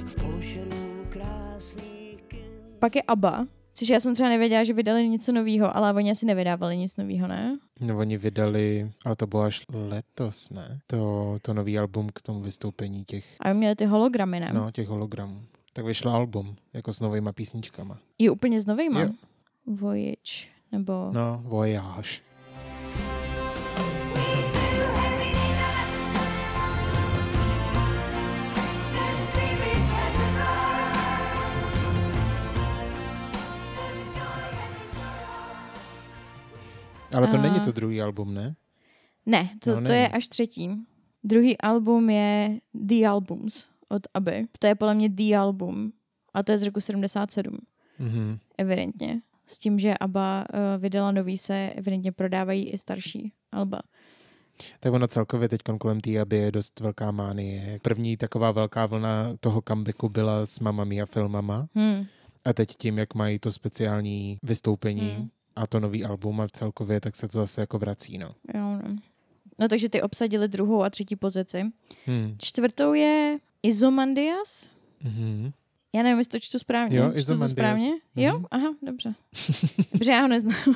v 0.06 0.16
pološeru 0.16 1.06
krásných 1.10 2.22
kin. 2.28 2.40
Pak 2.80 2.96
je 2.96 3.02
ABBA, 3.02 3.46
což 3.74 3.90
já 3.90 4.00
jsem 4.00 4.14
třeba 4.14 4.30
nevěděla, 4.30 4.64
že 4.64 4.74
vydali 4.74 5.10
něco 5.10 5.32
nového, 5.32 5.78
ale 5.78 5.94
oni 5.94 6.12
asi 6.12 6.26
nevydávali 6.26 6.78
nic 6.78 6.98
nového, 6.98 7.28
ne? 7.28 7.60
No 7.82 7.98
oni 7.98 8.18
vydali, 8.18 8.92
ale 9.06 9.16
to 9.16 9.28
bylo 9.28 9.42
až 9.42 9.62
letos, 9.74 10.50
ne? 10.50 10.80
To, 10.88 11.38
to 11.42 11.54
nový 11.54 11.80
album 11.80 12.10
k 12.14 12.22
tomu 12.22 12.42
vystoupení 12.42 13.04
těch, 13.06 13.36
A 13.40 13.54
měli 13.54 13.76
ty 13.76 13.86
hologramy, 13.86 14.40
ne? 14.40 14.52
no, 14.54 14.72
těch 14.72 14.88
hologramů. 14.88 15.42
Tak 15.74 15.86
vyšlo 15.86 16.12
album, 16.14 16.56
jako 16.74 16.94
s 16.94 17.00
novýma 17.00 17.32
písničkama. 17.34 17.98
Je 18.20 18.32
úplně 18.32 18.62
s 18.62 18.66
novejma? 18.66 19.02
Jo. 19.02 19.10
Voyage, 19.66 20.48
nebo... 20.72 20.94
No, 21.14 21.42
Voyage. 21.46 22.25
Ale 37.16 37.28
to 37.28 37.38
A- 37.38 37.42
není 37.42 37.60
to 37.60 37.72
druhý 37.72 38.02
album, 38.02 38.34
ne? 38.34 38.56
Ne, 39.26 39.50
to, 39.60 39.80
No, 39.82 39.88
to 39.88 39.94
je 39.94 40.08
až 40.08 40.28
třetí. 40.28 40.70
Druhý 41.24 41.58
album 41.58 42.10
je 42.10 42.60
The 42.74 43.06
Albums 43.08 43.68
od 43.90 44.02
ABBY. 44.14 44.48
To 44.60 44.68
je 44.68 44.76
podle 44.76 44.94
mě 44.96 45.10
The 45.10 45.36
Album. 45.38 45.92
A 46.34 46.44
to 46.44 46.52
je 46.52 46.58
z 46.58 46.64
roku 46.64 46.82
77, 46.82 47.58
Mhm. 48.00 48.38
evidentně. 48.58 49.22
S 49.48 49.60
tím, 49.60 49.80
že 49.80 49.94
ABBA 49.98 50.46
uh, 50.54 50.82
vydala 50.82 51.12
nový 51.12 51.38
se, 51.38 51.70
evidentně 51.76 52.12
prodávají 52.12 52.70
i 52.70 52.78
starší 52.78 53.34
alba. 53.52 53.80
Tak 54.80 54.94
ono 54.94 55.08
celkově 55.08 55.50
teď 55.50 55.62
kolem 55.80 56.02
té 56.02 56.20
aby 56.20 56.38
je 56.38 56.52
dost 56.52 56.80
velká 56.80 57.12
mánie. 57.12 57.80
První 57.82 58.18
taková 58.18 58.52
velká 58.52 58.86
vlna 58.86 59.28
toho 59.40 59.62
comebacku 59.68 60.10
byla 60.10 60.46
s 60.46 60.60
Mamma 60.60 60.84
Mia 60.84 61.06
filmama 61.06 61.68
Hmm. 61.76 62.06
a 62.46 62.54
teď 62.54 62.70
tím, 62.78 62.98
jak 62.98 63.16
mají 63.16 63.40
to 63.40 63.52
speciální 63.52 64.38
vystoupení 64.44 65.02
Hmm. 65.18 65.30
A 65.56 65.68
to 65.68 65.80
nový 65.80 66.06
album 66.06 66.42
a 66.42 66.48
celkově, 66.48 67.02
tak 67.02 67.16
se 67.16 67.28
to 67.28 67.38
zase 67.40 67.62
jako 67.62 67.80
vrací, 67.80 68.18
no. 68.18 68.28
Jo, 68.56 68.62
no. 68.62 68.96
no 69.60 69.68
takže 69.68 69.90
ty 69.90 70.02
obsadili 70.02 70.48
druhou 70.48 70.84
a 70.84 70.90
třetí 70.90 71.16
pozici. 71.16 71.64
Hmm. 72.06 72.36
Čtvrtou 72.40 72.94
je 72.94 73.38
Izomandias. 73.64 74.70
Mhm. 75.04 75.52
Já 75.96 76.04
nevím, 76.04 76.18
jestli 76.18 76.32
to 76.32 76.40
čtu 76.46 76.60
správně. 76.60 76.98
Jo, 76.98 77.04
Čtu 77.04 77.14
to 77.14 77.20
Izomandias. 77.20 77.52
správně? 77.52 77.92
Jo? 78.16 78.34
Mhm. 78.34 78.46
Aha, 78.52 78.70
dobře. 78.82 79.14
dobře, 79.94 80.12
já 80.12 80.22
ho 80.22 80.28
neznám. 80.28 80.76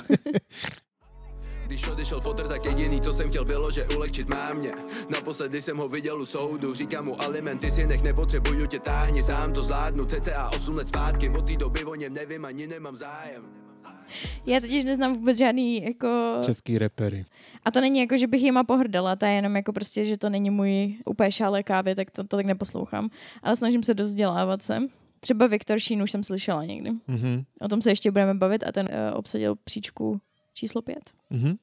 Když 1.65 1.87
odešel 1.87 2.21
fotr, 2.21 2.47
tak 2.47 2.65
jediný, 2.65 3.01
co 3.01 3.13
jsem 3.13 3.29
chtěl, 3.29 3.45
bylo, 3.45 3.71
že 3.71 3.85
ulehčit 3.85 4.29
mámě. 4.29 4.71
Naposledy 5.09 5.61
jsem 5.61 5.77
ho 5.77 5.89
viděl 5.89 6.21
u 6.21 6.25
soudu, 6.25 6.73
říkám 6.73 7.05
mu 7.05 7.21
alimenty 7.21 7.71
si 7.71 7.87
nech, 7.87 8.03
nepotřebuju 8.03 8.67
tě, 8.67 8.79
táhni, 8.79 9.23
sám 9.23 9.53
to 9.53 9.63
zvládnu. 9.63 10.05
CCA 10.05 10.49
8 10.49 10.75
let 10.75 10.87
zpátky, 10.87 11.29
od 11.29 11.47
té 11.47 11.55
doby 11.55 11.85
o 11.85 11.95
něm 11.95 12.13
nevím, 12.13 12.45
ani 12.45 12.67
nemám 12.67 12.95
zájem. 12.95 13.58
Já 14.45 14.59
totiž 14.59 14.85
neznám 14.85 15.13
vůbec 15.13 15.37
žádný 15.37 15.83
jako... 15.83 16.33
Český 16.45 16.77
repery. 16.77 17.25
A 17.65 17.71
to 17.71 17.81
není 17.81 17.99
jako, 17.99 18.17
že 18.17 18.27
bych 18.27 18.41
jima 18.43 18.63
pohrdala, 18.63 19.15
to 19.15 19.25
je 19.25 19.31
jenom 19.31 19.55
jako 19.55 19.73
prostě, 19.73 20.05
že 20.05 20.17
to 20.17 20.29
není 20.29 20.49
můj 20.49 20.97
úplně 21.05 21.31
šále 21.31 21.63
kávy, 21.63 21.95
tak 21.95 22.11
to, 22.11 22.23
to 22.23 22.37
tak 22.37 22.45
neposlouchám. 22.45 23.09
Ale 23.43 23.55
snažím 23.55 23.83
se 23.83 23.93
dozdělávat 23.93 24.63
se. 24.63 24.79
Třeba 25.19 25.47
Viktor 25.47 25.79
Šín 25.79 26.01
už 26.03 26.11
jsem 26.11 26.23
slyšela 26.23 26.65
někdy. 26.65 26.91
Mhm. 27.07 27.43
O 27.61 27.67
tom 27.67 27.81
se 27.81 27.91
ještě 27.91 28.11
budeme 28.11 28.33
bavit 28.33 28.63
a 28.67 28.71
ten 28.71 28.85
uh, 29.11 29.17
obsadil 29.19 29.55
příčku 29.63 30.21
číslo 30.53 30.81
pět. 30.81 31.11
Mhm. 31.29 31.55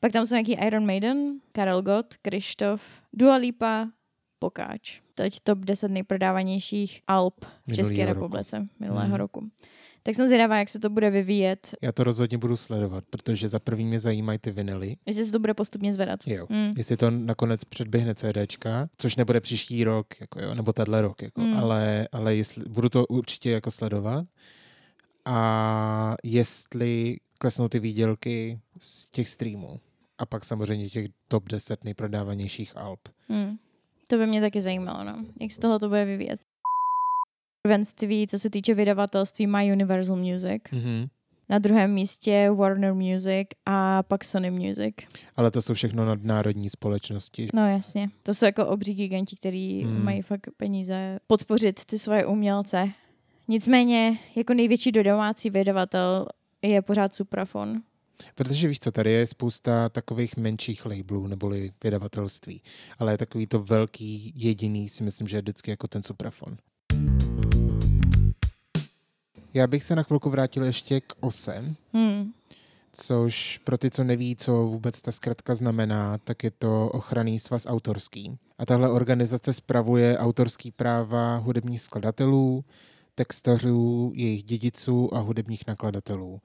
Pak 0.00 0.12
tam 0.12 0.26
jsou 0.26 0.34
nějaký 0.34 0.52
Iron 0.52 0.86
Maiden, 0.86 1.32
Karel 1.52 1.82
Gott, 1.82 2.14
Krištof, 2.22 2.82
Dua 3.12 3.36
Lipa, 3.36 3.88
Pokáč. 4.38 5.00
Teď 5.14 5.40
top 5.42 5.58
10 5.58 5.88
nejprodávanějších 5.88 7.00
Alp 7.08 7.44
v 7.66 7.72
České 7.72 8.06
roku. 8.06 8.14
republice 8.14 8.66
minulého 8.80 9.06
Mhm. 9.08 9.16
roku. 9.16 9.48
Tak 10.04 10.14
jsem 10.14 10.26
zvědavá, 10.26 10.58
jak 10.58 10.68
se 10.68 10.78
to 10.78 10.90
bude 10.90 11.10
vyvíjet, 11.10 11.74
Já 11.82 11.92
to 11.92 12.04
rozhodně 12.04 12.38
budu 12.38 12.56
sledovat, 12.56 13.04
protože 13.10 13.48
za 13.48 13.58
první 13.58 13.84
mě 13.84 14.00
zajímají 14.00 14.38
ty 14.38 14.50
vinily. 14.50 14.96
jestli 15.06 15.24
se 15.24 15.32
to 15.32 15.38
bude 15.38 15.54
postupně 15.54 15.92
zvedat. 15.92 16.20
Jo. 16.26 16.46
Mm. 16.50 16.72
Jestli 16.76 16.96
to 16.96 17.10
nakonec 17.10 17.64
předběhne 17.64 18.14
CDčka, 18.14 18.88
což 18.98 19.16
nebude 19.16 19.40
příští 19.40 19.84
rok, 19.84 20.06
jako 20.20 20.40
jo, 20.42 20.54
nebo 20.54 20.72
tenhle 20.72 21.02
rok, 21.02 21.22
jako, 21.22 21.40
Mm. 21.40 21.56
ale, 21.56 22.08
ale 22.12 22.36
jestli, 22.36 22.64
budu 22.68 22.88
to 22.88 23.06
určitě 23.06 23.50
jako 23.50 23.70
sledovat. 23.70 24.26
A 25.24 26.14
jestli 26.24 27.16
klesnou 27.38 27.68
ty 27.68 27.78
výdělky 27.80 28.58
z 28.80 29.04
těch 29.10 29.28
streamů. 29.28 29.80
A 30.18 30.26
pak 30.26 30.44
samozřejmě 30.44 30.88
těch 30.88 31.06
top 31.28 31.48
10 31.48 31.84
nejprodávanějších 31.84 32.76
alb. 32.76 33.00
Hmm. 33.28 33.56
To 34.06 34.16
by 34.18 34.26
mě 34.26 34.40
taky 34.40 34.60
zajímalo, 34.60 35.04
no. 35.04 35.24
Jak 35.40 35.50
se 35.52 35.60
tohle 35.60 35.78
to 35.78 35.88
bude 35.88 36.04
vyvíjet. 36.04 36.40
Prvenství, 37.66 38.26
co 38.26 38.38
se 38.38 38.50
týče 38.50 38.74
vydavatelství, 38.74 39.46
má 39.46 39.62
Universal 39.62 40.16
Music. 40.16 40.62
Mhm. 40.72 41.06
Na 41.48 41.58
druhém 41.58 41.92
místě 41.94 42.50
Warner 42.50 42.94
Music 42.94 43.48
a 43.66 44.02
pak 44.02 44.24
Sony 44.24 44.50
Music. 44.50 44.94
Ale 45.36 45.50
to 45.50 45.62
jsou 45.62 45.74
všechno 45.74 46.06
nadnárodní 46.06 46.70
společnosti. 46.70 47.48
No 47.54 47.68
jasně. 47.70 48.08
To 48.22 48.34
jsou 48.34 48.44
jako 48.46 48.66
obří 48.66 48.94
giganti, 48.94 49.36
který 49.36 49.82
Hmm. 49.84 50.04
mají 50.04 50.22
fakt 50.22 50.48
peníze 50.56 51.18
podpořit 51.26 51.84
ty 51.84 51.98
svoje 51.98 52.26
umělce. 52.26 52.90
Nicméně, 53.48 54.18
jako 54.36 54.54
největší 54.54 54.92
domácí 54.92 55.50
vydavatel 55.50 56.26
je 56.62 56.82
pořád 56.82 57.14
Suprafon. 57.14 57.82
Protože 58.34 58.68
víš 58.68 58.78
co, 58.78 58.92
tady 58.92 59.10
je 59.10 59.26
spousta 59.26 59.88
takových 59.88 60.36
menších 60.36 60.86
labelů 60.86 61.26
neboli 61.26 61.72
vydavatelství, 61.84 62.62
ale 62.98 63.18
takový 63.18 63.46
to 63.46 63.58
velký 63.62 64.32
jediný 64.36 64.88
si 64.88 65.04
myslím, 65.04 65.28
že 65.28 65.36
je 65.36 65.40
vždycky 65.42 65.70
jako 65.70 65.88
ten 65.88 66.02
suprafon. 66.02 66.56
Já 69.54 69.66
bych 69.66 69.84
se 69.84 69.96
na 69.96 70.02
chvilku 70.02 70.30
vrátil 70.30 70.64
ještě 70.64 71.00
k 71.00 71.12
OSE, 71.20 71.74
Hmm. 71.92 72.32
což 72.92 73.58
pro 73.64 73.78
ty, 73.78 73.90
co 73.90 74.04
neví, 74.04 74.36
co 74.36 74.52
vůbec 74.52 75.02
ta 75.02 75.12
zkratka 75.12 75.54
znamená, 75.54 76.18
tak 76.18 76.44
je 76.44 76.50
to 76.50 76.88
ochranný 76.88 77.38
svaz 77.38 77.66
autorský. 77.66 78.38
A 78.58 78.66
tahle 78.66 78.90
organizace 78.90 79.52
spravuje 79.52 80.18
autorský 80.18 80.70
práva 80.70 81.36
hudebních 81.36 81.80
skladatelů, 81.80 82.64
textařů, 83.14 84.12
jejich 84.14 84.42
dědiců 84.44 85.14
a 85.14 85.18
hudebních 85.18 85.66
nakladatelů. 85.66 86.40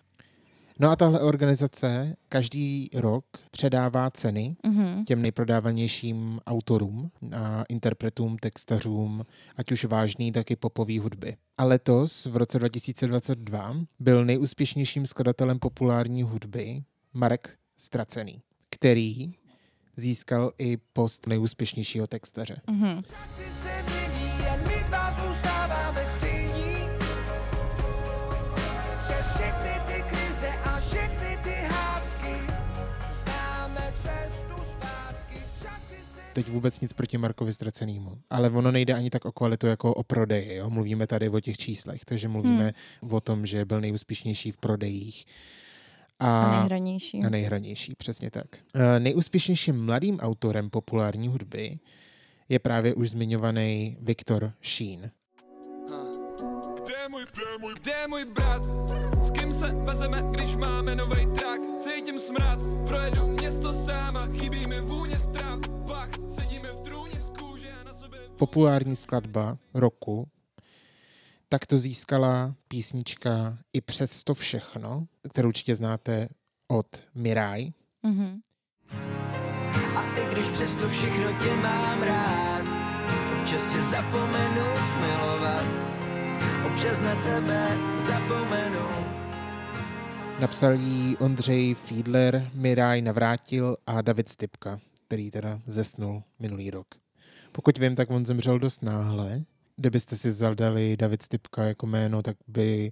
No 0.79 0.89
a 0.89 0.95
tahle 0.95 1.19
organizace 1.19 2.15
každý 2.29 2.89
rok 2.93 3.25
předává 3.51 4.11
ceny 4.11 4.55
Mhm. 4.65 5.03
těm 5.05 5.21
nejprodávanějším 5.21 6.39
autorům 6.47 7.11
a 7.35 7.63
interpretům, 7.69 8.37
textařům, 8.37 9.23
ať 9.55 9.71
už 9.71 9.85
vážný, 9.85 10.31
tak 10.31 10.51
i 10.51 10.55
popový 10.55 10.99
hudby. 10.99 11.35
A 11.57 11.63
letos, 11.63 12.25
v 12.25 12.37
roce 12.37 12.59
2022, 12.59 13.75
byl 13.99 14.25
nejúspěšnějším 14.25 15.05
skladatelem 15.05 15.59
populární 15.59 16.23
hudby 16.23 16.83
Marek 17.13 17.57
Stracený, 17.77 18.41
který 18.69 19.33
získal 19.97 20.51
i 20.57 20.77
post 20.93 21.27
nejúspěšnějšího 21.27 22.07
textaře. 22.07 22.61
Mhm. 22.69 23.01
Teď 36.37 36.49
vůbec 36.49 36.79
nic 36.79 36.93
proti 36.93 37.17
Markovi 37.17 37.53
Stracenýmu, 37.53 38.17
ale 38.29 38.49
ono 38.49 38.71
nejde 38.71 38.93
ani 38.93 39.09
tak 39.09 39.25
o 39.25 39.31
kvalitu 39.31 39.67
jako 39.67 39.93
o 39.93 40.03
prodeji. 40.03 40.55
Jo? 40.55 40.69
Mluvíme 40.69 41.07
tady 41.07 41.29
o 41.29 41.39
těch 41.39 41.57
číslech, 41.57 42.05
takže 42.05 42.27
mluvíme 42.27 42.73
o 43.09 43.21
tom, 43.21 43.45
že 43.45 43.65
byl 43.65 43.81
nejúspěšnější 43.81 44.51
v 44.51 44.57
prodejích. 44.57 45.25
A 46.19 46.59
nejhranější. 46.59 47.23
A 47.23 47.29
nejhranější, 47.29 47.95
přesně 47.95 48.31
tak. 48.31 48.45
E, 48.75 48.99
nejúspěšnějším 48.99 49.85
mladým 49.85 50.19
autorem 50.19 50.69
populární 50.69 51.27
hudby 51.27 51.79
je 52.49 52.59
právě 52.59 52.93
už 52.93 53.09
zmiňovaný 53.09 53.97
Viktor 54.01 54.53
Sheen. 54.63 55.11
Kde 56.83 56.93
je 57.03 57.09
můj, 57.09 57.25
kde 57.33 57.43
je 57.51 57.57
můj, 57.59 57.73
kde 57.81 57.91
je 57.91 58.07
můj 58.07 58.25
brat? 58.25 58.63
S 59.21 59.31
kým 59.31 59.53
se 59.53 59.71
vezeme, 59.75 60.23
když 60.31 60.55
máme 60.55 60.95
novej 60.95 61.27
trak? 61.27 61.61
Cítím 61.77 62.19
smrad, 62.19 62.59
projedu 62.87 63.36
Populární 68.37 68.95
skladba 68.95 69.57
roku, 69.73 70.27
tak 71.49 71.67
to 71.67 71.77
získala 71.77 72.55
písnička 72.67 73.57
I 73.73 73.81
přes 73.81 74.23
to 74.23 74.33
všechno, 74.33 75.07
kterou 75.29 75.47
určitě 75.47 75.75
znáte 75.75 76.29
od 76.67 76.87
Mirai. 77.15 77.73
Mhm. 78.03 78.39
A 79.95 80.01
i 80.01 80.33
když 80.33 80.49
přesto 80.49 80.89
všechno 80.89 81.31
tě 81.31 81.55
mám 81.55 82.03
rád 82.03 82.65
Občas 83.39 83.67
tě 83.67 83.81
zapomenu 83.81 84.65
milovat 85.01 85.65
Občas 86.67 86.99
na 86.99 87.15
tebe 87.23 87.77
zapomenu 87.95 88.87
Napsal 90.39 90.73
jí 90.73 91.17
Ondřej 91.17 91.73
Fiedler, 91.73 92.51
Miraj 92.53 93.01
navrátil 93.01 93.77
a 93.87 94.01
David 94.01 94.29
Stipka, 94.29 94.79
který 95.07 95.31
teda 95.31 95.59
zesnul 95.67 96.23
minulý 96.39 96.71
rok. 96.71 96.87
Pokud 97.57 97.77
vím, 97.77 97.95
tak 97.95 98.11
on 98.11 98.25
zemřel 98.25 98.59
dost 98.59 98.83
náhle. 98.83 99.43
Kdybyste 99.75 100.15
si 100.15 100.31
zadali 100.31 100.97
David 100.97 101.23
Stipka 101.23 101.63
jako 101.63 101.87
jméno, 101.87 102.21
tak 102.21 102.37
by 102.47 102.91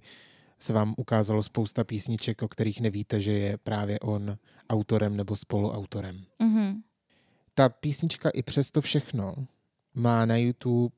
se 0.58 0.72
vám 0.72 0.94
ukázalo 0.96 1.42
spousta 1.42 1.84
písniček, 1.84 2.42
o 2.42 2.48
kterých 2.48 2.80
nevíte, 2.80 3.20
že 3.20 3.32
je 3.32 3.58
právě 3.58 3.98
on 4.00 4.38
autorem 4.70 5.16
nebo 5.16 5.36
spoluautorem. 5.36 6.24
Mhm. 6.42 6.82
Ta 7.54 7.68
písnička 7.68 8.30
i 8.30 8.42
přesto 8.42 8.80
všechno 8.80 9.34
má 9.94 10.26
na 10.26 10.36
YouTube 10.36 10.96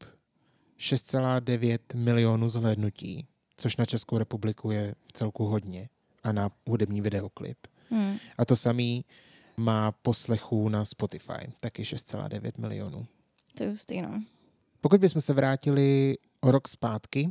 6,9 0.78 1.78
milionů 1.94 2.48
zhlédnutí, 2.48 3.26
což 3.56 3.76
na 3.76 3.84
Českou 3.84 4.18
republiku 4.18 4.70
je 4.70 4.94
v 5.06 5.12
celku 5.12 5.44
hodně 5.44 5.88
a 6.22 6.32
na 6.32 6.50
hudební 6.68 7.00
videoklip. 7.00 7.58
Hmm. 7.90 8.18
A 8.38 8.44
to 8.44 8.56
samý 8.56 9.04
má 9.56 9.92
poslechů 9.92 10.68
na 10.68 10.84
Spotify, 10.84 11.52
taky 11.60 11.82
6,9 11.82 12.52
milionů. 12.58 13.06
To 13.58 13.64
je 13.64 13.70
hustý, 13.70 14.02
no. 14.02 14.22
Pokud 14.80 15.00
bychom 15.00 15.22
se 15.22 15.32
vrátili 15.32 16.14
o 16.40 16.50
rok 16.50 16.68
zpátky, 16.68 17.30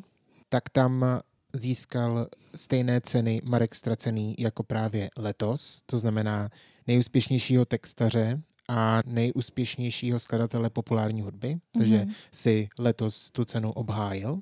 tak 0.50 0.70
tam 0.70 1.06
získal 1.54 2.28
stejné 2.56 3.02
ceny 3.02 3.42
Marek 3.44 3.76
Stracený 3.76 4.36
jako 4.40 4.64
právě 4.64 5.10
letos, 5.18 5.82
to 5.86 6.00
znamená 6.00 6.50
nejúspěšnějšího 6.88 7.66
textaře 7.66 8.42
a 8.70 9.02
nejúspěšnějšího 9.06 10.20
skladatele 10.20 10.70
populární 10.70 11.22
hudby, 11.22 11.58
takže 11.78 11.98
Mhm. 11.98 12.12
si 12.32 12.68
letos 12.80 13.32
tu 13.32 13.46
cenu 13.46 13.72
obhájil. 13.72 14.40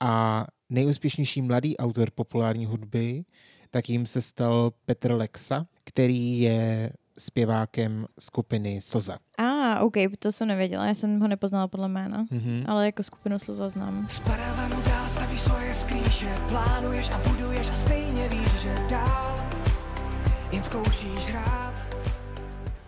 A 0.00 0.46
nejúspěšnější 0.70 1.42
mladý 1.42 1.76
autor 1.76 2.10
populární 2.10 2.66
hudby, 2.66 3.24
tak 3.70 3.88
jim 3.90 4.06
se 4.06 4.22
stal 4.22 4.72
Petr 4.84 5.12
Lexa, 5.12 5.66
který 5.84 6.40
je 6.40 6.92
zpěvákem 7.18 8.06
skupiny 8.18 8.80
Slza. 8.80 9.18
A, 9.38 9.55
OK, 9.82 9.94
to 10.18 10.32
jsem 10.32 10.48
nevěděla, 10.48 10.86
já 10.86 10.94
jsem 10.94 11.20
ho 11.20 11.28
nepoznala 11.28 11.68
podle 11.68 11.88
jména. 11.88 12.26
Mhm. 12.30 12.64
Ale 12.66 12.86
jako 12.86 13.02
skupinu 13.02 13.38
se 13.38 13.54
zaznám. 13.54 14.06
Z 14.10 14.20
paravanu 14.20 14.82
dál 14.82 15.08
stavíš 15.08 15.40
svoje 15.40 15.74
skrýše 15.74 16.36
Plánuješ 16.48 17.10
a 17.10 17.18
buduješ 17.28 17.70
a 17.70 17.76
stejně 17.76 18.28
víš, 18.28 18.48
že 18.62 18.74
dál 18.90 19.50
Jen 20.52 20.62
zkoušíš 20.62 21.26
hrát 21.26 21.74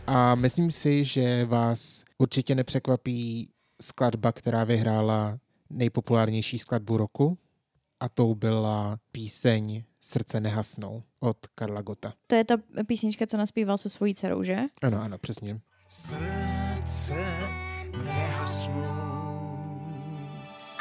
A 0.06 0.34
myslím 0.34 0.70
si, 0.70 1.04
že 1.04 1.44
vás 1.44 2.04
určitě 2.18 2.54
nepřekvapí 2.54 3.50
skladba, 3.82 4.32
která 4.32 4.64
vyhrála 4.64 5.38
nejpopulárnější 5.70 6.58
skladbu 6.58 6.96
roku 6.96 7.38
a 8.00 8.08
tou 8.08 8.34
byla 8.34 8.98
píseň 9.12 9.82
Srdce 10.00 10.40
nehasnou 10.40 11.02
od 11.20 11.46
Karla 11.54 11.82
Gota. 11.82 12.12
To 12.26 12.34
je 12.34 12.44
ta 12.44 12.56
písnička, 12.86 13.26
co 13.26 13.36
naspíval 13.36 13.78
se 13.78 13.88
svojí 13.88 14.14
dcerou, 14.14 14.42
že? 14.42 14.58
Ano, 14.82 15.02
ano, 15.02 15.18
přesně. 15.18 15.60
Srdce 15.88 16.67
nehasnou. 18.04 19.08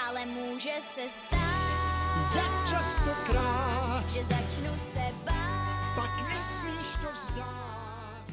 Ale 0.08 0.26
může 0.26 0.70
se 0.96 1.02
stát, 1.10 2.34
Tak 2.34 2.70
častokrát, 2.70 4.10
že 4.10 4.24
začnu 4.24 4.78
se 4.94 5.00
bát. 5.26 5.96
pak 5.96 6.30
nesmíš 6.30 6.88
to 7.02 7.08
vzdát. 7.14 8.28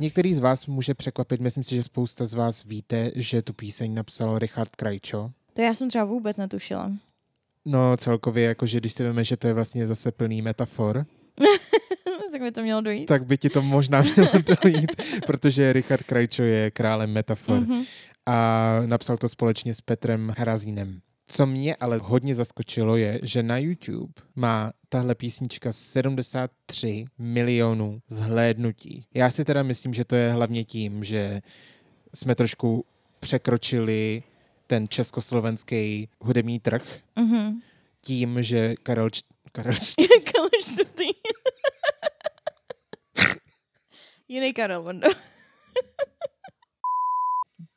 Některý 0.00 0.34
z 0.34 0.38
vás 0.38 0.66
může 0.66 0.94
překvapit, 0.94 1.40
myslím 1.40 1.64
si, 1.64 1.74
že 1.74 1.82
spousta 1.82 2.24
z 2.24 2.34
vás 2.34 2.64
víte, 2.64 3.10
že 3.14 3.42
tu 3.42 3.52
píseň 3.52 3.94
napsal 3.94 4.38
Richard 4.38 4.76
Krajčo. 4.76 5.30
To 5.54 5.62
já 5.62 5.74
jsem 5.74 5.88
třeba 5.88 6.04
vůbec 6.04 6.36
netušila. 6.36 6.92
No 7.64 7.96
celkově, 7.96 8.44
jakože 8.44 8.80
když 8.80 8.92
si 8.92 9.04
víme, 9.08 9.24
že 9.24 9.36
to 9.36 9.46
je 9.46 9.52
vlastně 9.52 9.86
zase 9.86 10.12
plný 10.12 10.42
metafor, 10.42 11.06
tak 12.40 12.44
mi 12.44 12.52
to 12.52 12.62
mělo 12.62 12.80
dojít. 12.80 13.06
tak 13.06 13.26
by 13.26 13.38
ti 13.38 13.48
to 13.50 13.62
možná 13.62 14.00
mělo 14.16 14.30
dojít, 14.62 14.90
protože 15.26 15.72
Richard 15.72 16.02
Krajčo 16.02 16.42
je 16.42 16.70
králem 16.70 17.12
metafor. 17.12 17.60
Mhm. 17.60 17.84
a 18.26 18.80
napsal 18.86 19.16
to 19.16 19.28
společně 19.28 19.74
s 19.74 19.80
Petrem 19.80 20.34
Hrazínem. 20.38 21.00
Co 21.26 21.46
mě 21.46 21.76
ale 21.76 21.98
hodně 22.02 22.34
zaskočilo 22.34 22.96
je, 22.96 23.20
že 23.22 23.42
na 23.42 23.58
YouTube 23.58 24.12
má 24.36 24.72
tahle 24.88 25.14
písnička 25.14 25.72
73 25.72 27.04
milionů 27.18 28.00
zhlédnutí. 28.08 29.04
Já 29.14 29.30
si 29.30 29.44
teda 29.44 29.62
myslím, 29.62 29.94
že 29.94 30.04
to 30.04 30.16
je 30.16 30.32
hlavně 30.32 30.64
tím, 30.64 31.04
že 31.04 31.40
jsme 32.14 32.34
trošku 32.34 32.84
překročili 33.20 34.22
ten 34.66 34.88
československý 34.88 36.08
hudební 36.20 36.60
trh 36.60 36.98
Mhm. 37.16 37.60
tím, 38.02 38.42
že 38.42 38.74
Karel, 38.82 39.10
Č- 39.10 39.20
Karel 39.52 39.74
Č- 39.74 39.94
Karel 40.32 40.48
čtvrtý. 40.62 41.04
Jiný 44.30 44.52
Karel, 44.52 44.82
Bondo. 44.82 45.08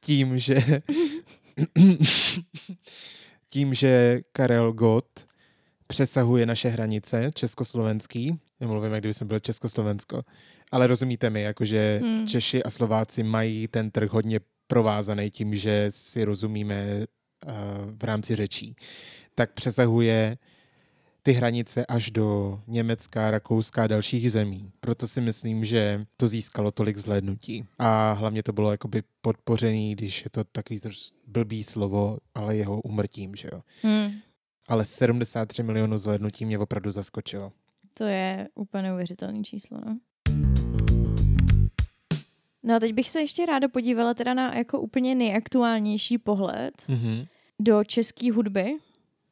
tím, 0.06 0.40
že 0.40 0.58
tím, 3.48 3.74
že 3.74 4.22
Karel 4.32 4.74
Gott 4.74 5.26
přesahuje 5.88 6.46
naše 6.46 6.70
hranice 6.70 7.32
československý. 7.36 8.40
Já 8.60 8.68
mluvím, 8.68 8.92
jak 8.92 9.02
kdyby 9.02 9.14
jsme 9.14 9.28
byli 9.28 9.42
Československo. 9.42 10.22
Ale 10.72 10.88
rozumíte 10.88 11.30
mi, 11.30 11.42
jakože 11.42 12.00
Hmm. 12.04 12.28
Češi 12.28 12.64
a 12.64 12.70
Slováci 12.70 13.24
mají 13.24 13.68
ten 13.68 13.92
trh 13.92 14.12
hodně 14.12 14.40
provázaný 14.68 15.32
tím, 15.32 15.56
že 15.56 15.86
si 15.90 16.24
rozumíme 16.24 16.86
uh, 16.98 17.54
v 18.02 18.04
rámci 18.04 18.36
řečí. 18.36 18.76
Tak 19.36 19.54
přesahuje 19.54 20.38
ty 21.24 21.32
hranice 21.32 21.86
až 21.86 22.12
do 22.12 22.60
Německa, 22.68 23.32
Rakouska 23.32 23.84
a 23.84 23.88
dalších 23.88 24.32
zemí. 24.32 24.72
Proto 24.80 25.08
si 25.08 25.22
myslím, 25.22 25.66
že 25.66 26.06
to 26.18 26.28
získalo 26.28 26.72
tolik 26.72 26.98
zhlédnutí. 26.98 27.66
A 27.80 28.12
hlavně 28.12 28.44
to 28.44 28.54
bylo 28.54 28.72
jakoby 28.72 29.04
podpořený, 29.22 29.96
když 29.96 30.24
je 30.24 30.30
to 30.30 30.44
takový 30.44 30.80
blbý 31.28 31.64
slovo, 31.64 32.18
ale 32.36 32.56
jeho 32.56 32.82
umrtím, 32.82 33.36
že 33.36 33.50
jo. 33.52 33.62
Hmm. 33.84 34.12
Ale 34.68 34.86
73 34.86 35.64
milionů 35.64 35.98
zhlédnutí 35.98 36.46
mě 36.46 36.60
opravdu 36.60 36.92
zaskočilo. 36.92 37.52
To 37.98 38.04
je 38.04 38.50
úplně 38.56 38.84
neuvěřitelné 38.84 39.42
číslo, 39.44 39.78
no. 39.86 39.98
No 42.64 42.76
a 42.76 42.80
teď 42.80 42.94
bych 42.94 43.10
se 43.10 43.22
ještě 43.22 43.46
ráda 43.46 43.68
podívala 43.68 44.14
teda 44.14 44.34
na 44.34 44.56
jako 44.58 44.80
úplně 44.80 45.16
nejaktuálnější 45.16 46.18
pohled 46.18 46.74
Mhm. 46.88 47.26
do 47.62 47.84
české 47.84 48.32
hudby, 48.32 48.78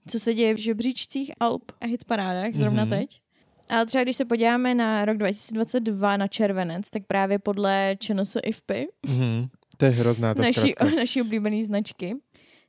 co 0.07 0.19
se 0.19 0.33
děje 0.33 0.53
v 0.53 0.57
žebříčcích 0.57 1.31
Alp 1.39 1.71
a 1.81 1.85
hitparádách 1.85 2.53
zrovna 2.55 2.85
Mhm. 2.85 2.89
teď. 2.99 3.21
A 3.69 3.85
třeba 3.85 4.03
když 4.03 4.15
se 4.15 4.25
podíváme 4.25 4.75
na 4.75 5.05
rok 5.05 5.17
2022 5.17 6.17
na 6.17 6.27
červenec, 6.27 6.89
tak 6.89 7.05
právě 7.07 7.39
podle 7.39 7.95
ČNS 7.99 8.35
IFPy, 8.43 8.87
Mhm. 9.07 9.47
To 9.77 9.85
je 9.85 9.91
hrozná 9.91 10.33
ta 10.33 10.41
naší, 10.41 10.73
naší 10.95 11.21
oblíbené 11.21 11.65
značky, 11.65 12.15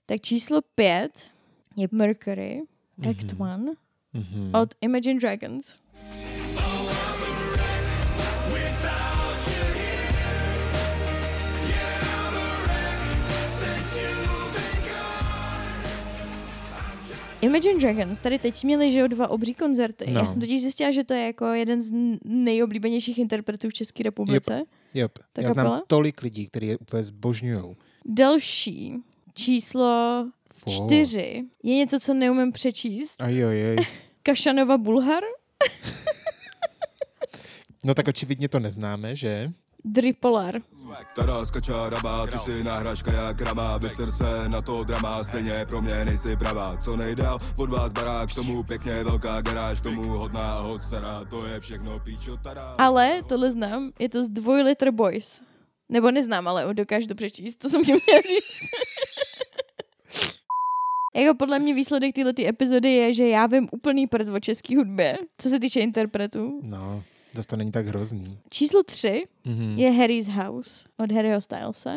tak 0.07 0.21
číslo 0.21 0.61
pět 0.75 1.31
je 1.77 1.89
Mercury 1.93 2.63
Act 3.11 3.41
One 3.41 3.73
Mhm. 4.15 4.51
od 4.55 4.75
Imagine 4.81 5.21
Dragons. 5.21 5.75
Imagine 17.43 17.79
Dragons 17.81 18.21
tady 18.21 18.39
teď 18.39 18.65
měli, 18.65 18.93
že 18.93 18.99
jo, 19.01 19.07
dva 19.09 19.29
obří 19.29 19.55
koncerty. 19.55 20.05
No. 20.11 20.21
Já 20.21 20.27
jsem 20.27 20.41
totiž 20.41 20.63
zjistila, 20.63 20.91
že 20.91 21.05
to 21.05 21.15
je 21.15 21.27
jako 21.27 21.47
jeden 21.47 21.83
z 21.83 21.91
nejoblíbenějších 22.25 23.19
interpretů 23.19 23.69
v 23.69 23.73
České 23.75 24.03
republice. 24.03 24.63
Yep. 24.95 25.19
Ta 25.33 25.43
Já 25.43 25.51
znám 25.53 25.67
kapela? 25.67 25.83
tolik 25.87 26.23
lidí, 26.23 26.47
kteří 26.47 26.67
je 26.67 26.79
úplně 26.79 27.05
zbožňujou. 27.05 27.77
Další 28.05 28.95
číslo 29.35 30.27
Fo. 30.53 30.71
čtyři 30.71 31.45
je 31.63 31.77
něco, 31.77 32.01
co 32.01 32.15
neumím 32.15 32.53
přečíst. 32.53 33.23
Ajojoj. 33.23 33.77
Kašanova 34.23 34.79
Bulhar, 34.79 35.23
No 37.85 37.95
tak 37.95 38.09
očividně 38.09 38.49
to 38.49 38.59
neznáme, 38.61 39.17
že? 39.17 39.53
Dripolar. 39.85 40.61
Taráska 41.17 41.61
čáraba, 41.61 42.27
ty 42.27 42.39
si 42.39 42.65
náhražka 42.65 43.13
jak 43.13 43.41
rama 43.41 43.77
Vyser 43.79 44.11
se 44.11 44.49
na 44.49 44.63
to 44.63 44.85
drama, 44.85 45.25
stejně 45.25 45.67
pro 45.69 45.83
mě 45.83 46.05
nejsi 46.05 46.37
pravá 46.37 46.77
Co 46.77 46.97
nejdál, 46.97 47.39
od 47.59 47.71
vás 47.71 47.93
barák, 47.93 48.31
k 48.33 48.35
tomu 48.35 48.63
pěkně 48.63 49.05
velká 49.05 49.41
garáž 49.41 49.81
K 49.81 49.83
tomu 49.83 50.03
hodná 50.03 50.61
hod 50.61 50.83
stará, 50.83 51.25
to 51.25 51.47
je 51.47 51.61
všechno 51.61 52.01
píčo 52.01 52.37
tada 52.37 52.75
Ale 52.79 53.23
tohle 53.29 53.53
znám, 53.53 53.93
je 53.99 54.09
to 54.09 54.25
z 54.25 54.29
Dvojlitr 54.29 54.91
Boys. 54.91 55.41
Nebo 55.89 56.11
neznám, 56.11 56.49
ale 56.49 56.75
dokážu 56.75 57.07
to 57.07 57.15
přečíst, 57.15 57.57
to 57.57 57.69
jsem 57.69 57.85
ti 57.85 57.93
měla 57.93 58.21
říct. 58.21 58.61
jako 61.17 61.35
podle 61.39 61.59
mě 61.59 61.75
výsledek 61.75 62.15
této 62.15 62.43
epizody 62.47 62.93
je, 62.93 63.13
že 63.13 63.29
já 63.29 63.47
vím 63.47 63.69
úplný 63.73 64.07
prd 64.07 64.29
o 64.29 64.41
české 64.41 64.77
hudbě, 64.77 65.19
co 65.39 65.49
se 65.49 65.61
týče 65.61 65.81
interpretů. 65.81 66.61
No, 66.63 67.03
zase 67.35 67.49
to 67.49 67.57
není 67.57 67.73
tak 67.73 67.87
hrozný. 67.87 68.39
Číslo 68.51 68.83
tři 68.83 69.25
Mhm. 69.45 69.79
je 69.79 69.91
Harry's 69.91 70.29
House 70.29 70.89
od 70.99 71.13
Harryho 71.13 71.41
Stylese. 71.41 71.97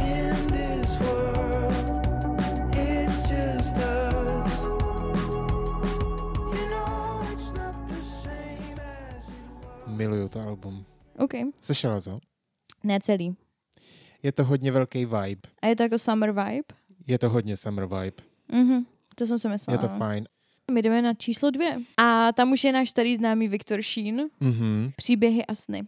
In 0.00 0.46
this 0.46 0.96
world, 1.00 2.04
it's 2.72 3.30
just 3.30 3.76
us. 3.76 4.62
You 6.52 6.68
know 6.70 7.32
it's 7.32 7.52
not 7.52 7.74
the 7.88 8.02
same 8.02 8.80
as 9.18 9.30
Miluju 9.86 10.28
to 10.28 10.40
album. 10.40 10.84
OK. 11.18 11.34
Slyšela 11.62 12.00
to? 12.00 12.18
Ne 12.84 12.98
celý. 13.02 13.36
Je 14.22 14.32
to 14.32 14.44
hodně 14.44 14.72
velký 14.72 15.04
vibe. 15.04 15.48
A 15.62 15.66
je 15.66 15.76
to 15.76 15.82
jako 15.82 15.98
summer 15.98 16.32
vibe? 16.32 16.74
Je 17.06 17.18
to 17.18 17.28
hodně 17.28 17.56
summer 17.56 17.86
vibe. 17.86 18.22
Mhm. 18.52 18.84
To 19.14 19.26
jsem 19.26 19.38
si 19.38 19.48
myslela. 19.48 19.74
Je 19.74 19.78
to 19.78 19.92
no. 19.92 19.98
fajn. 19.98 20.24
My 20.72 20.82
jdeme 20.82 21.02
na 21.02 21.14
číslo 21.14 21.50
dvě. 21.50 21.80
A 21.96 22.32
tam 22.32 22.52
už 22.52 22.64
je 22.64 22.72
náš 22.72 22.90
starý 22.90 23.16
známý 23.16 23.48
Viktor 23.48 23.82
Šín. 23.82 24.30
Mm-hmm. 24.42 24.92
Příběhy 24.96 25.46
a 25.46 25.54
sny. 25.54 25.82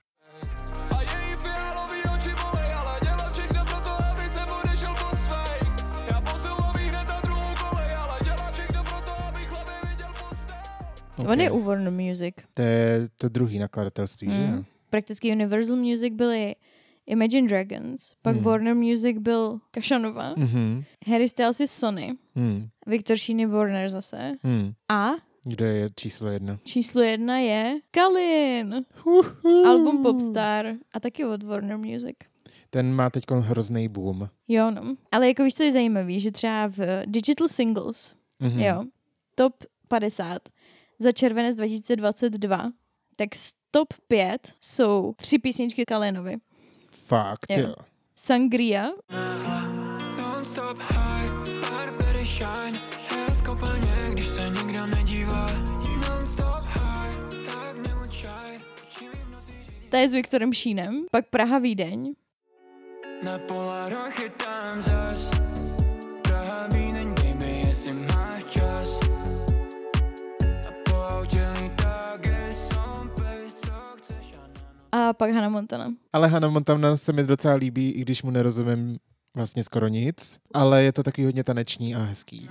Okay. 11.17 11.33
On 11.33 11.41
je 11.41 11.51
u 11.51 11.63
Warner 11.63 11.93
Music. 11.93 12.35
To 12.55 12.63
je 12.63 13.09
to 13.17 13.29
druhý 13.29 13.59
nakladatelství, 13.59 14.29
mm. 14.29 14.35
že? 14.35 14.65
Prakticky 14.91 15.33
Universal 15.33 15.77
Music 15.77 16.15
byly 16.15 16.55
Imagine 17.07 17.49
Dragons, 17.49 18.15
pak 18.23 18.35
Hmm. 18.35 18.45
Warner 18.45 18.75
Music 18.75 19.19
byl 19.19 19.61
Kašanova, 19.71 20.35
Mhm. 20.37 20.83
Harry 21.07 21.29
Styles 21.29 21.61
je 21.61 21.67
Sony, 21.67 22.17
Hmm. 22.35 22.69
Viktor 22.87 23.17
Sheen 23.17 23.41
je 23.41 23.47
Warner 23.47 23.89
zase 23.89 24.33
Hmm. 24.43 24.73
a 24.89 25.11
Kdo 25.45 25.65
je 25.65 25.91
číslo 25.97 26.29
jedna? 26.29 26.59
číslo 26.65 27.03
jedna 27.03 27.39
je 27.39 27.81
Kalin, 27.91 28.85
album 29.67 30.03
Popstar 30.03 30.67
a 30.93 31.01
taky 31.01 31.25
od 31.25 31.43
Warner 31.43 31.79
Music. 31.79 32.17
Ten 32.71 32.93
má 32.95 33.11
teď 33.11 33.25
hrozný 33.31 33.89
boom. 33.89 34.29
Jo, 34.49 34.71
no. 34.71 34.97
Ale 35.13 35.29
jako 35.29 35.45
víš, 35.45 35.55
co 35.55 35.63
je 35.63 35.73
zajímavý, 35.73 36.21
že 36.21 36.31
třeba 36.31 36.67
v 36.67 37.03
Digital 37.07 37.49
Singles, 37.49 38.15
Mhm. 38.41 38.51
hmm. 38.51 38.61
jo, 38.61 38.85
top 39.35 39.55
50 39.89 40.49
za 40.99 41.13
červenec 41.13 41.57
2022, 41.57 42.71
tak 43.17 43.35
z 43.35 43.53
top 43.71 43.95
5 44.09 44.53
jsou 44.61 45.15
tři 45.17 45.39
písničky 45.39 45.85
Kalinovi. 45.85 46.37
Fakt, 46.91 47.51
Jo. 47.51 47.59
jo. 47.59 47.75
Sangria, 48.15 48.91
Je 49.09 49.31
ta 59.91 59.99
je 59.99 60.09
s 60.09 60.15
Viktorem 60.15 60.53
Šínem, 60.53 61.07
pak 61.11 61.27
Praha 61.31 61.59
Vídeň, 61.59 62.15
Na 63.23 63.39
Polaro 63.39 64.11
chytám 64.11 64.83
zas 64.83 65.40
a 74.93 75.13
pak 75.13 75.31
Hannah 75.31 75.51
Montana. 75.51 75.93
Ale 76.13 76.29
Hannah 76.29 76.51
Montana 76.51 76.97
se 76.97 77.13
mi 77.13 77.23
docela 77.23 77.55
líbí, 77.55 77.91
i 77.91 78.01
když 78.01 78.23
mu 78.23 78.31
nerozumím 78.31 78.99
vlastně 79.37 79.65
skoro 79.65 79.89
nic, 79.89 80.39
ale 80.55 80.83
je 80.83 80.93
to 80.93 81.03
taky 81.03 81.25
hodně 81.25 81.45
taneční 81.45 81.95
a 81.95 81.99
hezký. 81.99 82.49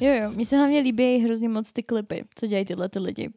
Jo, 0.00 0.14
jo, 0.14 0.30
mně 0.30 0.46
se 0.46 0.56
hlavně 0.56 0.80
líbí 0.80 1.18
hrozně 1.18 1.48
moc 1.48 1.72
ty 1.72 1.82
klipy, 1.82 2.24
co 2.34 2.46
dělají 2.46 2.64
tyhle 2.64 2.88
ty 2.88 2.98
lidi. 2.98 3.30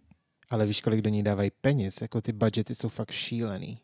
Ale 0.50 0.66
víš, 0.66 0.82
kolik 0.82 1.02
do 1.02 1.10
ní 1.10 1.24
dávají 1.24 1.52
peněz? 1.62 2.02
Jako 2.02 2.22
ty 2.22 2.34
budgety 2.34 2.76
jsou 2.76 2.90
fakt 2.90 3.12
šílený. 3.12 3.78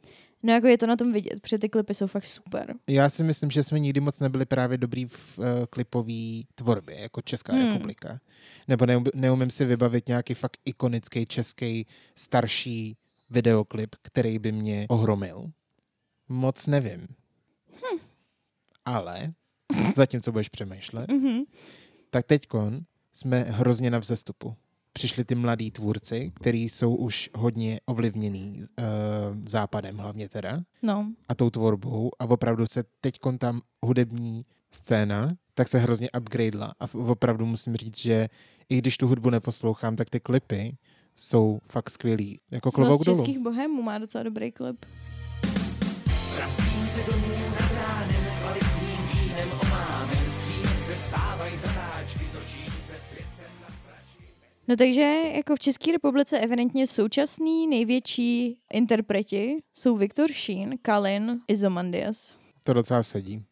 No 0.43 0.54
jako 0.54 0.67
je 0.67 0.78
to 0.78 0.88
na 0.88 0.95
tom 0.95 1.12
vidět, 1.12 1.41
protože 1.41 1.58
ty 1.58 1.69
klipy 1.69 1.93
jsou 1.93 2.08
fakt 2.08 2.25
super. 2.25 2.73
Já 2.88 3.10
si 3.10 3.23
myslím, 3.23 3.52
že 3.52 3.63
jsme 3.63 3.80
nikdy 3.80 3.99
moc 4.02 4.19
nebyli 4.19 4.45
právě 4.45 4.78
dobrý 4.78 5.06
v 5.06 5.39
uh, 5.39 5.45
klipové 5.69 6.13
tvorbě, 6.56 6.99
jako 7.02 7.21
Česká 7.21 7.54
Hmm. 7.54 7.62
hmm. 7.62 7.71
republika. 7.73 8.19
Nebo 8.67 8.86
neum, 8.86 9.04
neumím 9.15 9.49
si 9.49 9.65
vybavit 9.65 10.08
nějaký 10.08 10.34
fakt 10.34 10.58
ikonický 10.65 11.25
český 11.25 11.88
starší 12.15 12.97
videoklip, 13.30 13.95
který 14.02 14.39
by 14.39 14.52
mě 14.52 14.86
ohromil. 14.89 15.52
Moc 16.30 16.67
nevím. 16.67 17.08
Hm. 17.73 17.99
Ale, 18.86 19.34
zatímco 19.95 20.32
budeš 20.32 20.49
přemýšlet, 20.49 21.12
Mhm. 21.12 21.43
tak 22.10 22.25
teďkon 22.25 22.80
jsme 23.13 23.39
hrozně 23.41 23.91
na 23.91 23.99
vzestupu. 23.99 24.56
Přišli 24.93 25.23
ty 25.23 25.36
mladí 25.36 25.71
tvůrci, 25.71 26.32
kteří 26.36 26.69
jsou 26.69 26.95
už 26.95 27.30
hodně 27.36 27.80
ovlivněný 27.86 28.60
uh, 28.60 28.86
západem 29.47 29.97
hlavně 29.97 30.30
teda 30.30 30.60
No, 30.84 31.12
a 31.30 31.36
tou 31.36 31.49
tvorbou 31.49 32.12
a 32.19 32.25
opravdu 32.25 32.67
se 32.67 32.84
teď 33.02 33.19
tam 33.39 33.62
hudební 33.86 34.45
scéna 34.71 35.30
tak 35.60 35.67
se 35.67 35.80
hrozně 35.80 36.10
upgradela 36.19 36.73
a 36.80 36.86
opravdu 36.93 37.45
musím 37.45 37.75
říct, 37.75 37.97
že 37.97 38.28
i 38.69 38.78
když 38.78 38.97
tu 38.97 39.08
hudbu 39.08 39.30
neposlouchám, 39.30 39.95
tak 39.95 40.10
ty 40.10 40.19
klipy 40.19 40.78
jsou 41.15 41.60
fakt 41.65 41.89
skvělý. 41.89 42.39
Jako 42.52 42.71
klobouk 42.71 43.06
dolů. 43.06 43.17
českých 43.17 43.39
bohemů 43.39 43.82
má 43.82 43.97
docela 43.97 44.23
dobrý 44.23 44.52
klip. 44.52 44.86
No 54.69 54.75
takže 54.75 55.01
jako 55.36 55.55
v 55.55 55.60
České 55.60 55.91
republice 55.91 56.39
evidentně 56.39 56.88
současný 56.88 57.67
největší 57.67 58.60
interpreti 58.73 59.58
jsou 59.73 59.97
Viktor 59.97 60.32
Sheen, 60.32 60.77
Kalin, 60.82 61.39
Izomandias. 61.47 62.36
To 62.63 62.73
docela 62.73 63.03
sedí. 63.03 63.43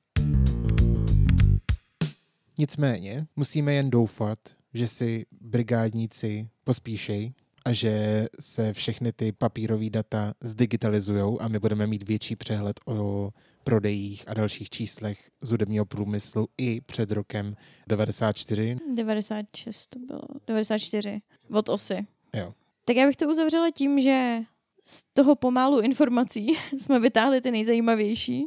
Nicméně 2.58 3.28
musíme 3.36 3.74
jen 3.74 3.90
doufat, 3.90 4.40
že 4.74 4.88
si 4.88 5.26
brigádníci 5.42 6.50
pospíšej 6.64 7.34
a 7.66 7.74
že 7.74 8.26
se 8.40 8.74
všechny 8.74 9.14
ty 9.14 9.32
papírové 9.32 9.90
data 9.90 10.34
zdigitalizují 10.44 11.40
a 11.40 11.48
my 11.48 11.60
budeme 11.60 11.88
mít 11.88 12.08
větší 12.08 12.36
přehled 12.36 12.80
o 12.86 13.30
prodejích 13.68 14.24
a 14.28 14.34
dalších 14.34 14.70
číslech 14.70 15.30
z 15.42 15.52
hudebního 15.52 15.86
průmyslu 15.86 16.48
i 16.58 16.82
před 16.82 17.12
rokem 17.12 17.56
94. 17.88 18.78
96 18.96 19.88
to 19.88 20.00
bylo. 20.00 20.22
94. 20.48 21.22
Od 21.52 21.70
osy. 21.70 22.08
Jo. 22.34 22.54
Tak 22.86 22.96
já 22.96 23.08
bych 23.08 23.16
to 23.16 23.30
uzavřela 23.30 23.72
tím, 23.72 24.02
že 24.02 24.40
z 24.84 25.04
toho 25.14 25.36
pomálu 25.36 25.80
informací 25.80 26.48
jsme 26.78 27.00
vytáhli 27.00 27.42
ty 27.42 27.52
nejzajímavější 27.52 28.46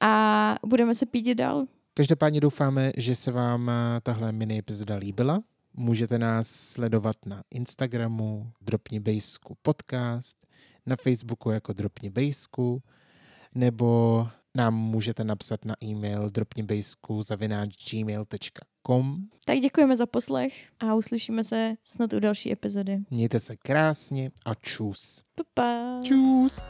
a 0.00 0.56
budeme 0.66 0.94
se 0.94 1.06
pídit 1.06 1.34
dál. 1.34 1.66
Každopádně 1.94 2.40
doufáme, 2.40 2.92
že 2.96 3.14
se 3.14 3.32
vám 3.32 3.70
tahle 4.02 4.32
mini 4.32 4.58
epizoda 4.58 4.96
líbila. 4.96 5.42
Můžete 5.74 6.18
nás 6.18 6.48
sledovat 6.48 7.16
na 7.26 7.42
Instagramu 7.50 8.52
Dropni 8.60 9.00
Bejsku 9.00 9.56
podcast, 9.62 10.46
na 10.86 10.96
Facebooku 10.96 11.50
jako 11.50 11.72
Dropni 11.72 12.10
Bejsku, 12.10 12.82
nebo 13.54 14.28
nám 14.56 14.74
můžete 14.74 15.24
napsat 15.24 15.64
na 15.64 15.74
e-mail 15.84 16.30
dropnibejsku 16.30 17.22
zavináč 17.22 17.92
gmail.com. 17.92 19.16
Tak 19.44 19.58
děkujeme 19.58 19.96
za 19.96 20.06
poslech 20.06 20.52
a 20.80 20.94
uslyšíme 20.94 21.44
se 21.44 21.74
snad 21.84 22.12
u 22.12 22.20
další 22.20 22.52
epizody. 22.52 22.98
Mějte 23.10 23.40
se 23.40 23.56
krásně 23.56 24.30
a 24.44 24.54
čus. 24.54 25.22
Pa, 25.34 25.42
pa. 25.54 26.00
Čus. 26.02 26.60